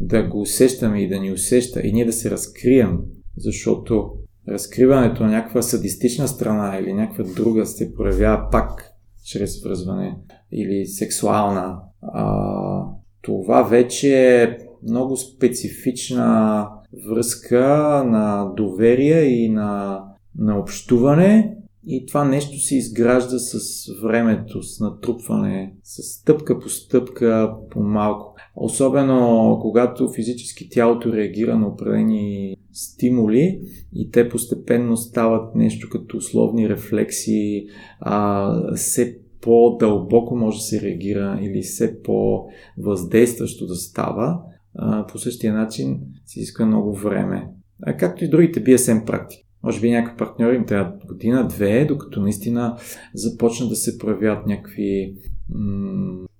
да 0.00 0.22
го 0.22 0.40
усещаме 0.40 1.02
и 1.02 1.08
да 1.08 1.20
ни 1.20 1.32
усеща 1.32 1.80
и 1.80 1.92
ние 1.92 2.04
да 2.04 2.12
се 2.12 2.30
разкрием, 2.30 2.98
защото 3.36 4.12
разкриването 4.48 5.22
на 5.22 5.30
някаква 5.30 5.62
садистична 5.62 6.28
страна 6.28 6.78
или 6.78 6.92
някаква 6.92 7.24
друга 7.24 7.66
се 7.66 7.94
проявява 7.94 8.48
пак 8.50 8.90
чрез 9.24 9.64
връзване 9.64 10.16
или 10.52 10.86
сексуална. 10.86 11.78
А, 12.02 12.82
това 13.22 13.62
вече 13.62 14.42
е 14.42 14.58
много 14.82 15.16
специфична 15.16 16.68
връзка 17.08 17.66
на 18.06 18.52
доверие 18.56 19.22
и 19.22 19.48
на, 19.48 20.02
на 20.38 20.58
общуване 20.58 21.56
и 21.88 22.06
това 22.06 22.24
нещо 22.24 22.58
се 22.58 22.76
изгражда 22.76 23.38
с 23.38 23.58
времето, 24.02 24.62
с 24.62 24.80
натрупване, 24.80 25.74
с 25.82 26.02
стъпка 26.02 26.58
по 26.58 26.68
стъпка, 26.68 27.54
по 27.70 27.80
малко. 27.80 28.34
Особено 28.56 29.58
когато 29.62 30.08
физически 30.08 30.68
тялото 30.68 31.12
реагира 31.12 31.58
на 31.58 31.68
определени 31.68 32.56
стимули 32.72 33.60
и 33.94 34.10
те 34.10 34.28
постепенно 34.28 34.96
стават 34.96 35.54
нещо 35.54 35.88
като 35.90 36.16
условни 36.16 36.68
рефлекси, 36.68 37.66
а, 38.00 38.74
все 38.74 39.18
по-дълбоко 39.40 40.36
може 40.36 40.56
да 40.58 40.62
се 40.62 40.80
реагира 40.80 41.38
или 41.42 41.62
все 41.62 42.02
по-въздействащо 42.02 43.66
да 43.66 43.74
става, 43.74 44.40
а, 44.78 45.06
по 45.06 45.18
същия 45.18 45.54
начин 45.54 46.00
се 46.26 46.40
иска 46.40 46.66
много 46.66 46.94
време. 46.94 47.48
А 47.82 47.96
както 47.96 48.24
и 48.24 48.30
другите 48.30 48.64
BSM 48.64 49.04
практики. 49.04 49.46
Може 49.62 49.80
би 49.80 49.90
някакви 49.90 50.16
партньори 50.16 50.56
им 50.56 50.66
трябва 50.66 50.92
година, 51.06 51.48
две, 51.48 51.84
докато 51.84 52.20
наистина 52.20 52.76
започнат 53.14 53.68
да 53.68 53.76
се 53.76 53.98
проявят 53.98 54.46
някакви, 54.46 55.14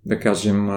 да 0.06 0.20
кажем, 0.20 0.68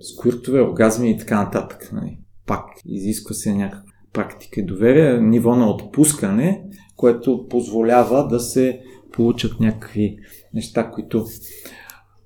сквиртове, 0.00 0.60
оргазми 0.60 1.10
и 1.10 1.18
така 1.18 1.44
нататък. 1.44 1.90
Нали. 1.92 2.18
Пак 2.46 2.64
изисква 2.86 3.34
се 3.34 3.54
някаква 3.54 3.92
практика 4.12 4.60
и 4.60 4.64
доверие, 4.64 5.20
ниво 5.20 5.56
на 5.56 5.70
отпускане, 5.70 6.64
което 6.96 7.46
позволява 7.48 8.28
да 8.28 8.40
се 8.40 8.80
получат 9.12 9.60
някакви 9.60 10.16
неща, 10.54 10.90
които 10.90 11.26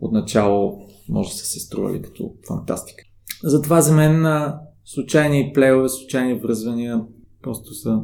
отначало 0.01 0.87
може 1.09 1.29
да 1.29 1.35
са 1.35 1.47
се 1.47 1.61
стрували 1.61 2.03
като 2.03 2.35
фантастика. 2.49 3.04
Затова 3.47 3.81
за 3.81 3.93
мен 3.93 4.27
случайни 4.85 5.51
плейове, 5.55 5.89
случайни 5.89 6.35
връзвания 6.35 7.01
просто 7.43 7.75
са 7.75 8.01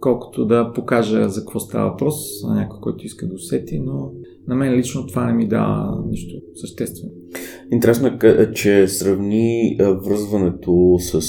колкото 0.00 0.46
да 0.46 0.72
покажа 0.72 1.28
за 1.28 1.40
какво 1.40 1.60
става 1.60 1.90
въпрос 1.90 2.42
на 2.42 2.54
някой, 2.54 2.80
който 2.80 3.06
иска 3.06 3.28
да 3.28 3.34
усети, 3.34 3.80
но 3.80 4.12
на 4.48 4.54
мен 4.54 4.74
лично 4.74 5.06
това 5.06 5.26
не 5.26 5.32
ми 5.32 5.48
дава 5.48 6.02
нищо 6.08 6.34
съществено. 6.54 7.12
Интересно 7.72 8.18
е, 8.22 8.52
че 8.52 8.88
сравни 8.88 9.78
връзването 9.80 10.96
с 10.98 11.20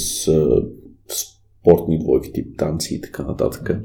спортни 1.10 2.00
двойки, 2.00 2.34
тип 2.34 2.58
танци 2.58 2.96
и 2.96 3.02
така 3.02 3.24
нататък 3.24 3.82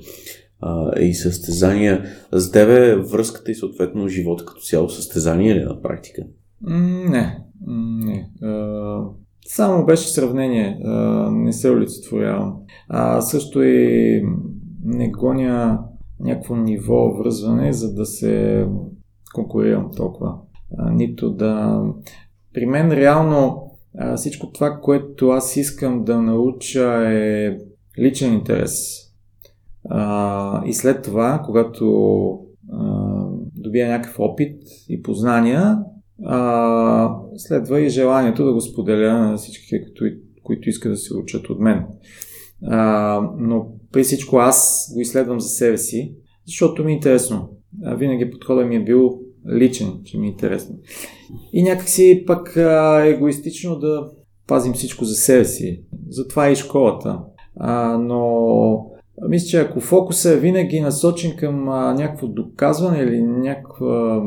и 1.00 1.14
състезания. 1.14 2.04
За 2.32 2.52
тебе 2.52 2.96
връзката 2.96 3.50
и 3.50 3.54
съответно 3.54 4.08
живота 4.08 4.44
като 4.44 4.60
цяло 4.60 4.88
състезание 4.88 5.54
ли 5.54 5.58
е 5.58 5.64
на 5.64 5.82
практика? 5.82 6.22
Не, 6.60 7.38
не. 7.66 8.30
Само 9.48 9.86
беше 9.86 10.08
сравнение. 10.08 10.78
Не 11.30 11.52
се 11.52 11.70
олицетворявам. 11.70 12.56
А 12.88 13.20
също 13.20 13.62
и 13.62 14.22
не 14.84 15.10
гоня 15.10 15.78
някакво 16.20 16.56
ниво 16.56 17.10
връзване, 17.10 17.72
за 17.72 17.94
да 17.94 18.06
се 18.06 18.66
конкурирам 19.34 19.90
толкова. 19.96 20.34
А, 20.78 20.90
нито 20.90 21.30
да... 21.30 21.82
При 22.54 22.66
мен 22.66 22.92
реално 22.92 23.70
а, 23.98 24.16
всичко 24.16 24.52
това, 24.52 24.80
което 24.82 25.28
аз 25.28 25.56
искам 25.56 26.04
да 26.04 26.22
науча 26.22 27.12
е 27.12 27.58
личен 27.98 28.32
интерес. 28.32 29.02
А, 29.88 30.62
и 30.66 30.72
след 30.72 31.02
това, 31.02 31.42
когато 31.44 32.28
а, 32.72 33.06
добия 33.56 33.88
някакъв 33.88 34.20
опит 34.20 34.62
и 34.88 35.02
познания, 35.02 35.78
а, 36.24 37.18
следва 37.36 37.80
и 37.80 37.88
желанието 37.88 38.44
да 38.44 38.52
го 38.52 38.60
споделя 38.60 39.12
на 39.12 39.36
всички, 39.36 39.66
които, 39.70 40.04
които 40.42 40.68
искат 40.68 40.92
да 40.92 40.96
се 40.96 41.16
учат 41.16 41.50
от 41.50 41.60
мен. 41.60 41.84
А, 42.64 43.20
но 43.38 43.66
при 43.92 44.02
всичко 44.02 44.36
аз 44.36 44.90
го 44.94 45.00
изследвам 45.00 45.40
за 45.40 45.48
себе 45.48 45.78
си, 45.78 46.14
защото 46.46 46.84
ми 46.84 46.92
е 46.92 46.94
интересно. 46.94 47.48
А, 47.84 47.94
винаги 47.94 48.30
подходът 48.30 48.68
ми 48.68 48.76
е 48.76 48.84
бил 48.84 49.20
личен, 49.54 50.00
че 50.04 50.18
ми 50.18 50.26
е 50.26 50.30
интересно. 50.30 50.78
И 51.52 51.62
някакси 51.62 52.24
пък 52.26 52.56
а, 52.56 53.04
егоистично 53.06 53.78
да 53.78 54.10
пазим 54.46 54.72
всичко 54.72 55.04
за 55.04 55.14
себе 55.14 55.44
си. 55.44 55.82
Затова 56.08 56.48
е 56.48 56.52
и 56.52 56.56
школата. 56.56 57.20
А, 57.56 57.98
но 57.98 58.95
мисля, 59.28 59.46
че 59.46 59.60
ако 59.60 59.80
фокусът 59.80 60.36
е 60.36 60.40
винаги 60.40 60.80
насочен 60.80 61.36
към 61.36 61.64
някакво 61.64 62.26
доказване 62.26 62.98
или 62.98 63.22
някаква 63.22 64.22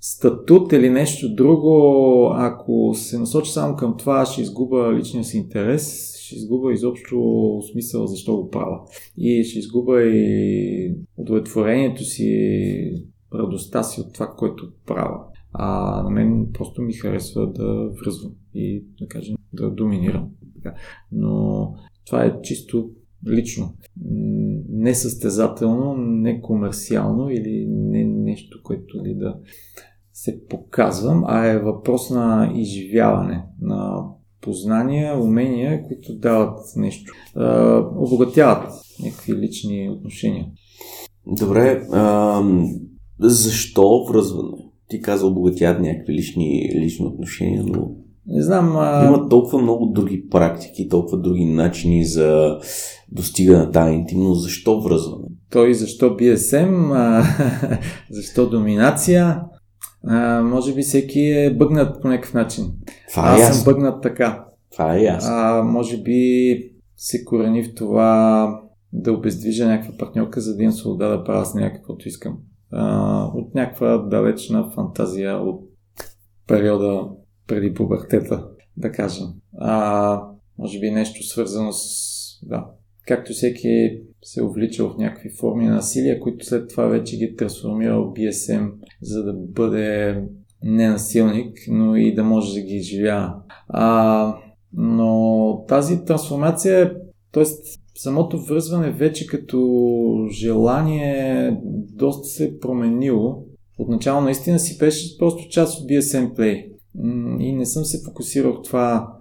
статут 0.00 0.72
или 0.72 0.90
нещо 0.90 1.34
друго, 1.34 2.30
ако 2.34 2.94
се 2.94 3.18
насочи 3.18 3.52
само 3.52 3.76
към 3.76 3.96
това, 3.96 4.26
ще 4.26 4.42
изгуба 4.42 4.92
личния 4.94 5.24
си 5.24 5.36
интерес, 5.36 6.14
ще 6.18 6.36
изгуба 6.36 6.72
изобщо 6.72 7.60
смисъл 7.72 8.06
защо 8.06 8.36
го 8.36 8.50
правя. 8.50 8.80
И 9.18 9.44
ще 9.44 9.58
изгуба 9.58 10.02
и 10.02 10.94
удовлетворението 11.16 12.04
си, 12.04 13.04
радостта 13.34 13.82
си 13.82 14.00
от 14.00 14.12
това, 14.12 14.34
което 14.38 14.68
правя. 14.86 15.20
А 15.52 16.02
на 16.02 16.10
мен 16.10 16.46
просто 16.52 16.82
ми 16.82 16.92
харесва 16.92 17.52
да 17.52 17.88
връзвам 17.88 18.32
и 18.54 18.84
да 19.00 19.08
кажем 19.08 19.36
да 19.52 19.70
доминирам. 19.70 20.28
Но 21.12 21.74
това 22.06 22.24
е 22.24 22.42
чисто 22.42 22.90
лично. 23.26 23.74
Не 24.68 24.94
състезателно, 24.94 25.94
не 25.96 26.40
комерциално 26.40 27.30
или 27.30 27.66
не 27.68 28.04
нещо, 28.04 28.60
което 28.64 29.04
ли 29.04 29.14
да 29.14 29.38
се 30.12 30.46
показвам, 30.48 31.24
а 31.26 31.46
е 31.46 31.58
въпрос 31.58 32.10
на 32.10 32.52
изживяване, 32.56 33.44
на 33.60 34.04
познания, 34.40 35.20
умения, 35.20 35.86
които 35.86 36.18
дават 36.18 36.58
нещо, 36.76 37.12
обогатяват 37.96 38.72
някакви 39.04 39.34
лични 39.34 39.90
отношения. 39.90 40.46
Добре, 41.26 41.86
а, 41.92 42.42
защо 43.20 44.04
връзване? 44.08 44.70
Ти 44.88 45.00
каза 45.00 45.26
обогатяват 45.26 45.80
някакви 45.80 46.12
лични, 46.12 46.70
лични 46.74 47.06
отношения, 47.06 47.64
но 47.66 47.90
не 48.28 48.42
знам. 48.42 48.76
А... 48.76 49.06
Има 49.06 49.28
толкова 49.28 49.62
много 49.62 49.86
други 49.86 50.28
практики, 50.30 50.88
толкова 50.88 51.18
други 51.18 51.44
начини 51.44 52.04
за 52.04 52.58
достигане 53.12 53.58
на 53.58 53.70
тази 53.70 53.94
интимност. 53.94 54.42
Защо 54.42 54.80
връзване? 54.80 55.24
Той 55.50 55.74
защо 55.74 56.16
BSM? 56.16 56.92
А, 56.94 57.24
защо 58.10 58.50
доминация? 58.50 59.40
А, 60.06 60.42
може 60.42 60.74
би 60.74 60.82
всеки 60.82 61.20
е 61.20 61.54
бъгнат 61.54 62.02
по 62.02 62.08
някакъв 62.08 62.34
начин. 62.34 62.64
Това 63.10 63.36
е 63.36 63.40
Аз 63.40 63.56
съм 63.56 63.64
бъгнат 63.64 64.02
така. 64.02 64.44
Това 64.72 64.96
е 64.96 65.02
ясно. 65.02 65.30
А, 65.34 65.62
може 65.62 66.02
би 66.02 66.58
се 66.96 67.24
корени 67.24 67.64
в 67.64 67.74
това 67.74 68.48
да 68.92 69.12
обездвижа 69.12 69.66
някаква 69.66 69.96
партньорка, 69.98 70.40
за 70.40 70.56
да 70.56 70.62
имам 70.62 70.72
свобода 70.72 71.08
да 71.08 71.24
правя 71.24 71.46
с 71.46 71.54
нея 71.54 71.72
каквото 71.72 72.08
искам. 72.08 72.38
А, 72.72 73.24
от 73.34 73.54
някаква 73.54 73.98
далечна 73.98 74.70
фантазия 74.74 75.36
от 75.36 75.60
периода 76.46 77.08
преди 77.48 77.74
пубертета, 77.74 78.48
да 78.76 78.92
кажем. 78.92 79.26
А, 79.58 80.22
може 80.58 80.80
би 80.80 80.90
нещо 80.90 81.26
свързано 81.26 81.72
с... 81.72 81.82
Да, 82.42 82.66
както 83.06 83.32
всеки 83.32 84.00
се 84.22 84.42
увлича 84.42 84.88
в 84.88 84.96
някакви 84.98 85.30
форми 85.30 85.64
на 85.64 85.74
насилие, 85.74 86.20
които 86.20 86.46
след 86.46 86.68
това 86.68 86.86
вече 86.86 87.16
ги 87.16 87.36
трансформира 87.36 88.00
в 88.00 88.12
BSM, 88.12 88.70
за 89.02 89.24
да 89.24 89.32
бъде 89.32 90.22
не 90.62 90.88
насилник, 90.88 91.58
но 91.68 91.96
и 91.96 92.14
да 92.14 92.24
може 92.24 92.54
да 92.54 92.60
ги 92.60 92.74
изживява. 92.74 93.34
А, 93.68 94.34
но 94.72 95.64
тази 95.68 96.04
трансформация, 96.04 96.82
е, 96.82 96.90
т.е. 97.32 97.44
самото 97.94 98.42
връзване 98.44 98.90
вече 98.90 99.26
като 99.26 100.28
желание 100.30 101.56
доста 101.94 102.28
се 102.28 102.44
е 102.44 102.58
променило. 102.58 103.44
Отначало 103.78 104.20
наистина 104.20 104.58
си 104.58 104.78
беше 104.78 105.18
просто 105.18 105.48
част 105.48 105.80
от 105.80 105.88
BSM 105.88 106.32
Play 106.32 106.77
и 107.40 107.52
не 107.52 107.66
съм 107.66 107.84
се 107.84 108.02
фокусирал 108.04 108.52
в 108.52 108.62
това. 108.62 109.16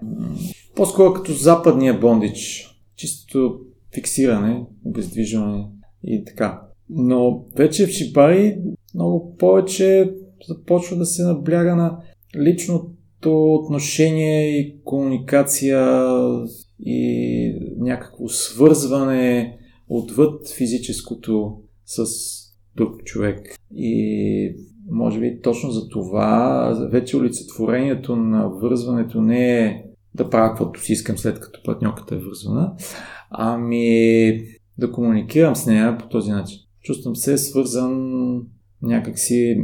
По-скоро 0.76 1.14
като 1.14 1.34
западния 1.34 2.00
бондич. 2.00 2.68
Чисто 2.96 3.60
фиксиране, 3.94 4.66
обездвижване 4.86 5.66
и 6.04 6.24
така. 6.26 6.62
Но 6.90 7.46
вече 7.56 7.88
в 7.88 7.90
Шибари 7.90 8.58
много 8.96 9.36
повече 9.36 10.14
започва 10.48 10.98
да 10.98 11.06
се 11.06 11.24
набляга 11.24 11.76
на 11.76 12.00
личното 12.38 13.54
отношение 13.54 14.60
и 14.60 14.82
комуникация 14.84 16.08
и 16.86 17.54
някакво 17.78 18.28
свързване 18.28 19.58
отвъд 19.90 20.50
физическото 20.50 21.58
с 21.86 22.06
друг 22.76 23.04
човек. 23.04 23.56
И 23.76 24.56
може 24.92 25.20
би 25.20 25.42
точно 25.42 25.72
за 25.72 25.90
това 25.90 26.88
вече 26.92 27.18
олицетворението 27.18 28.16
на 28.16 28.50
вързването 28.50 29.22
не 29.22 29.66
е 29.66 29.84
да 30.16 30.30
правя 30.30 30.50
каквото 30.50 30.82
си 30.82 30.92
искам 30.92 31.18
след 31.18 31.40
като 31.40 31.60
партньорката 31.66 32.16
е 32.16 32.20
вързвана, 32.20 32.74
ами 33.30 34.42
да 34.78 34.92
комуникирам 34.92 35.56
с 35.56 35.66
нея 35.66 35.98
по 35.98 36.08
този 36.08 36.32
начин. 36.32 36.60
Чувствам 36.84 37.16
се 37.16 37.38
свързан 37.38 38.18
някакси 38.82 39.56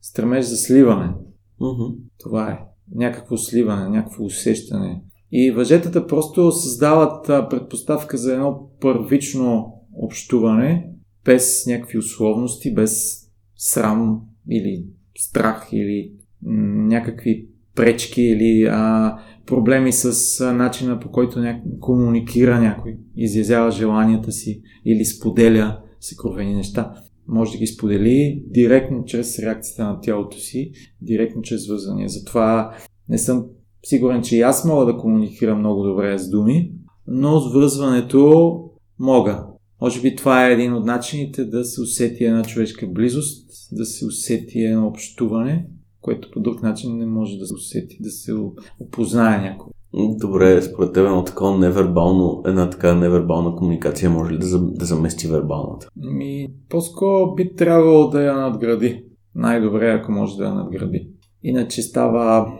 стремеж 0.00 0.44
за 0.44 0.56
сливане. 0.56 1.12
Mm-hmm. 1.60 1.96
Това 2.18 2.50
е. 2.50 2.58
Някакво 2.94 3.36
сливане, 3.36 3.88
някакво 3.88 4.24
усещане. 4.24 5.02
И 5.32 5.50
въжетата 5.50 6.06
просто 6.06 6.52
създават 6.52 7.26
предпоставка 7.50 8.16
за 8.16 8.32
едно 8.34 8.70
първично 8.80 9.74
общуване, 9.92 10.90
без 11.24 11.66
някакви 11.66 11.98
условности, 11.98 12.74
без 12.74 13.22
срам 13.56 14.20
или 14.50 14.84
страх 15.16 15.68
или 15.72 16.12
някакви 16.42 17.48
пречки 17.74 18.22
или 18.22 18.68
а, 18.70 19.16
проблеми 19.46 19.92
с 19.92 20.40
а, 20.40 20.52
начина 20.52 21.00
по 21.00 21.10
който 21.10 21.40
ня... 21.40 21.60
комуникира 21.80 22.60
някой, 22.60 22.96
изязява 23.16 23.70
желанията 23.70 24.32
си 24.32 24.62
или 24.84 25.04
споделя 25.04 25.80
съкровени 26.00 26.54
неща. 26.54 26.94
Може 27.28 27.52
да 27.52 27.58
ги 27.58 27.66
сподели 27.66 28.44
директно 28.46 29.04
чрез 29.04 29.38
реакцията 29.38 29.84
на 29.84 30.00
тялото 30.00 30.36
си, 30.36 30.72
директно 31.02 31.42
чрез 31.42 31.68
вързания. 31.68 32.08
Затова 32.08 32.74
не 33.08 33.18
съм 33.18 33.46
сигурен, 33.84 34.22
че 34.22 34.36
и 34.36 34.40
аз 34.40 34.64
мога 34.64 34.86
да 34.86 34.96
комуникирам 34.96 35.58
много 35.58 35.82
добре 35.82 36.18
с 36.18 36.30
думи, 36.30 36.72
но 37.06 37.40
с 37.40 37.54
връзването 37.54 38.60
мога. 38.98 39.46
Може 39.82 40.00
би 40.00 40.16
това 40.16 40.46
е 40.46 40.52
един 40.52 40.74
от 40.74 40.84
начините 40.84 41.44
да 41.44 41.64
се 41.64 41.80
усети 41.80 42.24
една 42.24 42.42
човешка 42.42 42.86
близост, 42.86 43.50
да 43.72 43.84
се 43.84 44.06
усети 44.06 44.58
едно 44.58 44.86
общуване, 44.86 45.66
което 46.00 46.30
по 46.30 46.40
друг 46.40 46.62
начин 46.62 46.96
не 46.96 47.06
може 47.06 47.38
да 47.38 47.46
се 47.46 47.54
усети, 47.54 47.98
да 48.00 48.10
се 48.10 48.34
опознае 48.80 49.40
някой. 49.40 49.72
Добре, 50.20 50.62
според 50.62 50.92
теб 50.92 51.06
едно 51.06 51.24
такова 51.24 51.58
невербално, 51.58 52.42
една 52.46 52.70
така 52.70 52.94
невербална 52.94 53.56
комуникация 53.56 54.10
може 54.10 54.34
ли 54.34 54.38
да, 54.38 54.58
да 54.58 54.84
замести 54.84 55.26
вербалната? 55.26 55.88
Ми, 55.96 56.48
по-скоро 56.68 57.34
би 57.34 57.54
трябвало 57.54 58.08
да 58.08 58.22
я 58.22 58.36
надгради. 58.36 59.04
Най-добре, 59.34 59.90
ако 59.90 60.12
може 60.12 60.36
да 60.36 60.44
я 60.44 60.54
надгради. 60.54 61.08
Иначе 61.42 61.82
става 61.82 62.52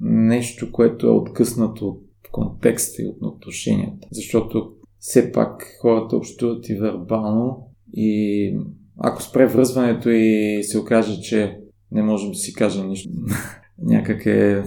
нещо, 0.00 0.72
което 0.72 1.06
е 1.06 1.10
откъснато 1.10 1.88
от 1.88 2.02
контекста 2.32 3.02
и 3.02 3.06
от 3.06 3.16
отношенията. 3.22 4.08
Защото 4.12 4.72
все 5.04 5.32
пак 5.32 5.66
хората 5.80 6.16
общуват 6.16 6.68
и 6.68 6.74
вербално 6.74 7.70
и 7.92 8.58
ако 8.96 9.22
спре 9.22 9.46
връзването 9.46 10.10
и 10.10 10.60
се 10.62 10.78
окаже, 10.78 11.20
че 11.20 11.60
не 11.92 12.02
можем 12.02 12.30
да 12.30 12.38
си 12.38 12.54
кажем 12.54 12.88
нищо, 12.88 13.10
някак 13.82 14.26
е 14.26 14.62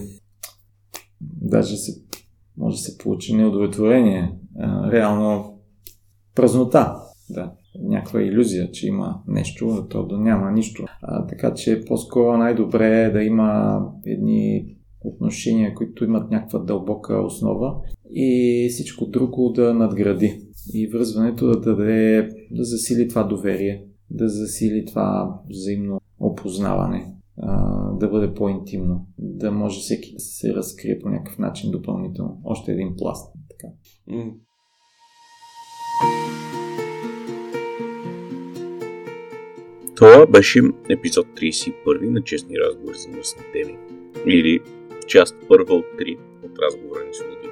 даже 1.21 1.77
се, 1.77 2.01
може 2.57 2.75
да 2.75 2.81
се 2.81 2.97
получи 2.97 3.35
неудовлетворение. 3.35 4.35
реално 4.91 5.59
празнота. 6.35 6.95
Да, 7.29 7.53
някаква 7.79 8.21
иллюзия, 8.21 8.71
че 8.71 8.87
има 8.87 9.21
нещо, 9.27 9.69
а 9.69 9.87
то 9.87 10.05
да 10.05 10.17
няма 10.17 10.51
нищо. 10.51 10.85
А, 11.01 11.27
така 11.27 11.53
че 11.53 11.85
по-скоро 11.87 12.37
най-добре 12.37 13.03
е 13.03 13.09
да 13.09 13.23
има 13.23 13.81
едни 14.05 14.75
отношения, 15.01 15.73
които 15.75 16.03
имат 16.03 16.31
някаква 16.31 16.59
дълбока 16.59 17.21
основа 17.21 17.75
и 18.11 18.67
всичко 18.71 19.05
друго 19.05 19.51
да 19.55 19.73
надгради. 19.73 20.41
И 20.73 20.87
връзването 20.87 21.47
да 21.47 21.59
даде, 21.59 22.29
да 22.51 22.63
засили 22.63 23.07
това 23.07 23.23
доверие, 23.23 23.85
да 24.09 24.29
засили 24.29 24.85
това 24.85 25.39
взаимно 25.49 26.01
опознаване, 26.19 27.13
да 27.99 28.07
бъде 28.11 28.33
по-интимно, 28.33 29.07
да 29.19 29.51
може 29.51 29.79
всеки 29.79 30.13
да 30.13 30.19
се 30.19 30.53
разкрие 30.53 30.99
по 30.99 31.09
някакъв 31.09 31.39
начин 31.39 31.71
допълнително. 31.71 32.41
Още 32.43 32.71
един 32.71 32.95
пласт. 32.97 33.33
Така. 33.49 33.73
Това 39.95 40.25
беше 40.25 40.61
епизод 40.89 41.27
31 41.27 42.09
на 42.09 42.21
Честни 42.21 42.55
разговори 42.59 42.97
за 42.97 43.09
мръсни 43.09 43.43
теми. 43.53 43.77
Или 44.27 44.59
част 45.07 45.35
първа 45.47 45.75
от 45.75 45.85
три 45.97 46.17
от 46.45 46.51
разговора 46.59 46.99
ни 47.07 47.13
с 47.13 47.19
Лудвиг. 47.19 47.46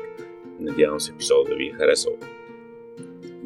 Надявам 0.60 1.00
се 1.00 1.12
епизода 1.12 1.50
да 1.50 1.56
ви 1.56 1.68
е 1.68 1.72
харесал. 1.72 2.13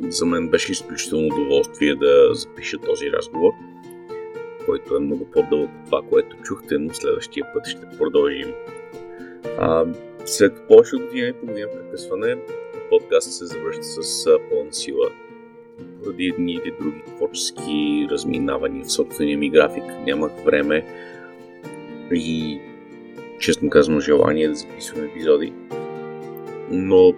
За 0.07 0.25
мен 0.25 0.49
беше 0.49 0.71
изключително 0.71 1.27
удоволствие 1.27 1.95
да 1.95 2.33
запиша 2.33 2.77
този 2.77 3.11
разговор, 3.11 3.51
който 4.65 4.95
е 4.95 4.99
много 4.99 5.25
по-дълъг 5.25 5.69
от 5.69 5.85
това, 5.85 6.01
което 6.09 6.37
чухте, 6.43 6.77
но 6.77 6.93
следващия 6.93 7.45
път 7.53 7.67
ще 7.67 7.97
продължим. 7.97 8.53
А, 9.59 9.85
след 10.25 10.67
повече 10.67 10.95
от 10.95 11.01
година 11.01 11.27
и 11.27 11.33
половина 11.33 11.67
прекъсване, 11.71 12.37
подкаст 12.89 13.31
се 13.31 13.45
завършва 13.45 13.83
с 13.83 14.25
пълна 14.49 14.73
сила. 14.73 15.09
Поради 16.03 16.25
едни 16.25 16.53
или 16.53 16.73
други 16.81 17.03
творчески 17.17 18.07
разминавания 18.11 18.85
в 18.85 18.91
собствения 18.91 19.37
ми 19.37 19.49
график 19.49 19.83
нямах 20.05 20.31
време 20.45 20.85
и 22.11 22.59
честно 23.39 23.69
казвам, 23.69 24.01
желание 24.01 24.47
да 24.47 24.55
записвам 24.55 25.05
епизоди. 25.05 25.53
Но 26.71 27.13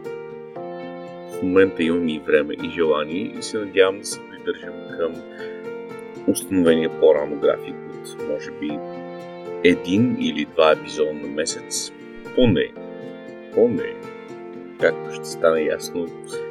в 1.32 1.44
момента 1.44 1.84
имам 1.84 2.10
и 2.10 2.20
време 2.20 2.54
и 2.64 2.70
желание 2.70 3.34
и 3.40 3.44
се 3.44 3.58
надявам 3.58 4.00
да 4.00 4.06
се 4.06 4.20
придържам 4.30 4.74
към 5.00 5.14
установения 6.28 7.00
по-рано 7.00 7.36
график 7.36 7.76
от 7.90 8.28
може 8.28 8.52
би 8.52 8.80
един 9.64 10.18
или 10.20 10.46
два 10.46 10.72
епизода 10.72 11.14
на 11.14 11.28
месец. 11.28 11.92
Поне. 12.36 12.72
Поне. 13.54 13.94
Както 14.80 15.16
ще 15.16 15.26
стане 15.26 15.62
ясно, 15.62 16.08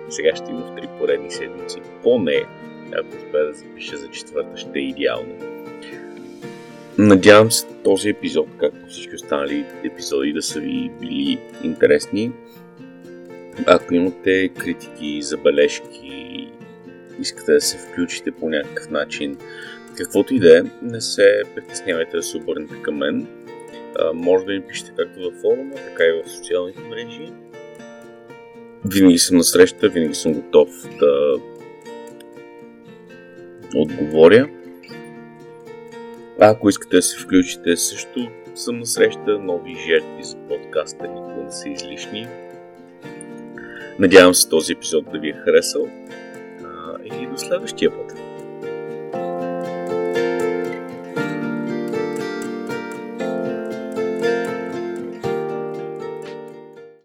сега 0.08 0.36
ще 0.36 0.50
има 0.50 0.60
в 0.60 0.74
три 0.74 0.88
поредни 0.98 1.30
седмици. 1.30 1.80
Поне. 2.02 2.44
Ако 2.92 3.08
успея 3.08 3.46
да 3.46 3.52
запиша 3.52 3.96
за 3.96 4.08
четвърта, 4.08 4.56
ще 4.56 4.78
е 4.78 4.82
идеално. 4.82 5.34
Надявам 6.98 7.50
се 7.50 7.66
този 7.84 8.08
епизод, 8.08 8.48
както 8.58 8.86
всички 8.88 9.14
останали 9.14 9.64
епизоди, 9.84 10.32
да 10.32 10.42
са 10.42 10.60
ви 10.60 10.90
били 11.00 11.38
интересни. 11.64 12.32
Ако 13.66 13.94
имате 13.94 14.48
критики, 14.48 15.22
забележки, 15.22 16.48
искате 17.20 17.52
да 17.52 17.60
се 17.60 17.78
включите 17.78 18.30
по 18.32 18.48
някакъв 18.48 18.90
начин, 18.90 19.36
каквото 19.96 20.34
и 20.34 20.40
да 20.40 20.58
е, 20.58 20.62
не 20.82 21.00
се 21.00 21.42
притеснявайте 21.54 22.16
да 22.16 22.22
се 22.22 22.36
обърнете 22.36 22.82
към 22.82 22.96
мен. 22.96 23.26
А, 23.98 24.12
може 24.12 24.44
да 24.44 24.52
ми 24.52 24.60
пишете 24.60 24.92
както 24.96 25.20
във 25.20 25.34
форума, 25.34 25.74
така 25.74 26.04
и 26.04 26.22
в 26.22 26.30
социалните 26.30 26.80
мрежи. 26.80 27.32
Винаги 28.84 29.18
съм 29.18 29.36
на 29.36 29.44
среща, 29.44 29.88
винаги 29.88 30.14
съм 30.14 30.32
готов 30.32 30.68
да 30.98 31.34
отговоря. 33.74 34.48
А 36.40 36.50
ако 36.50 36.68
искате 36.68 36.96
да 36.96 37.02
се 37.02 37.18
включите 37.18 37.76
също, 37.76 38.28
съм 38.54 38.78
на 38.78 38.86
среща 38.86 39.38
нови 39.38 39.76
жертви 39.86 40.24
за 40.24 40.36
подкаста, 40.36 41.09
никога 41.09 41.42
не 41.44 41.53
са 41.53 41.68
излишни. 41.68 42.28
Надявам 44.01 44.34
се 44.34 44.48
този 44.48 44.72
епизод 44.72 45.05
да 45.12 45.18
ви 45.18 45.28
е 45.28 45.32
харесал. 45.44 45.88
И 47.05 47.26
до 47.26 47.38
следващия 47.38 47.90
път. 47.90 48.19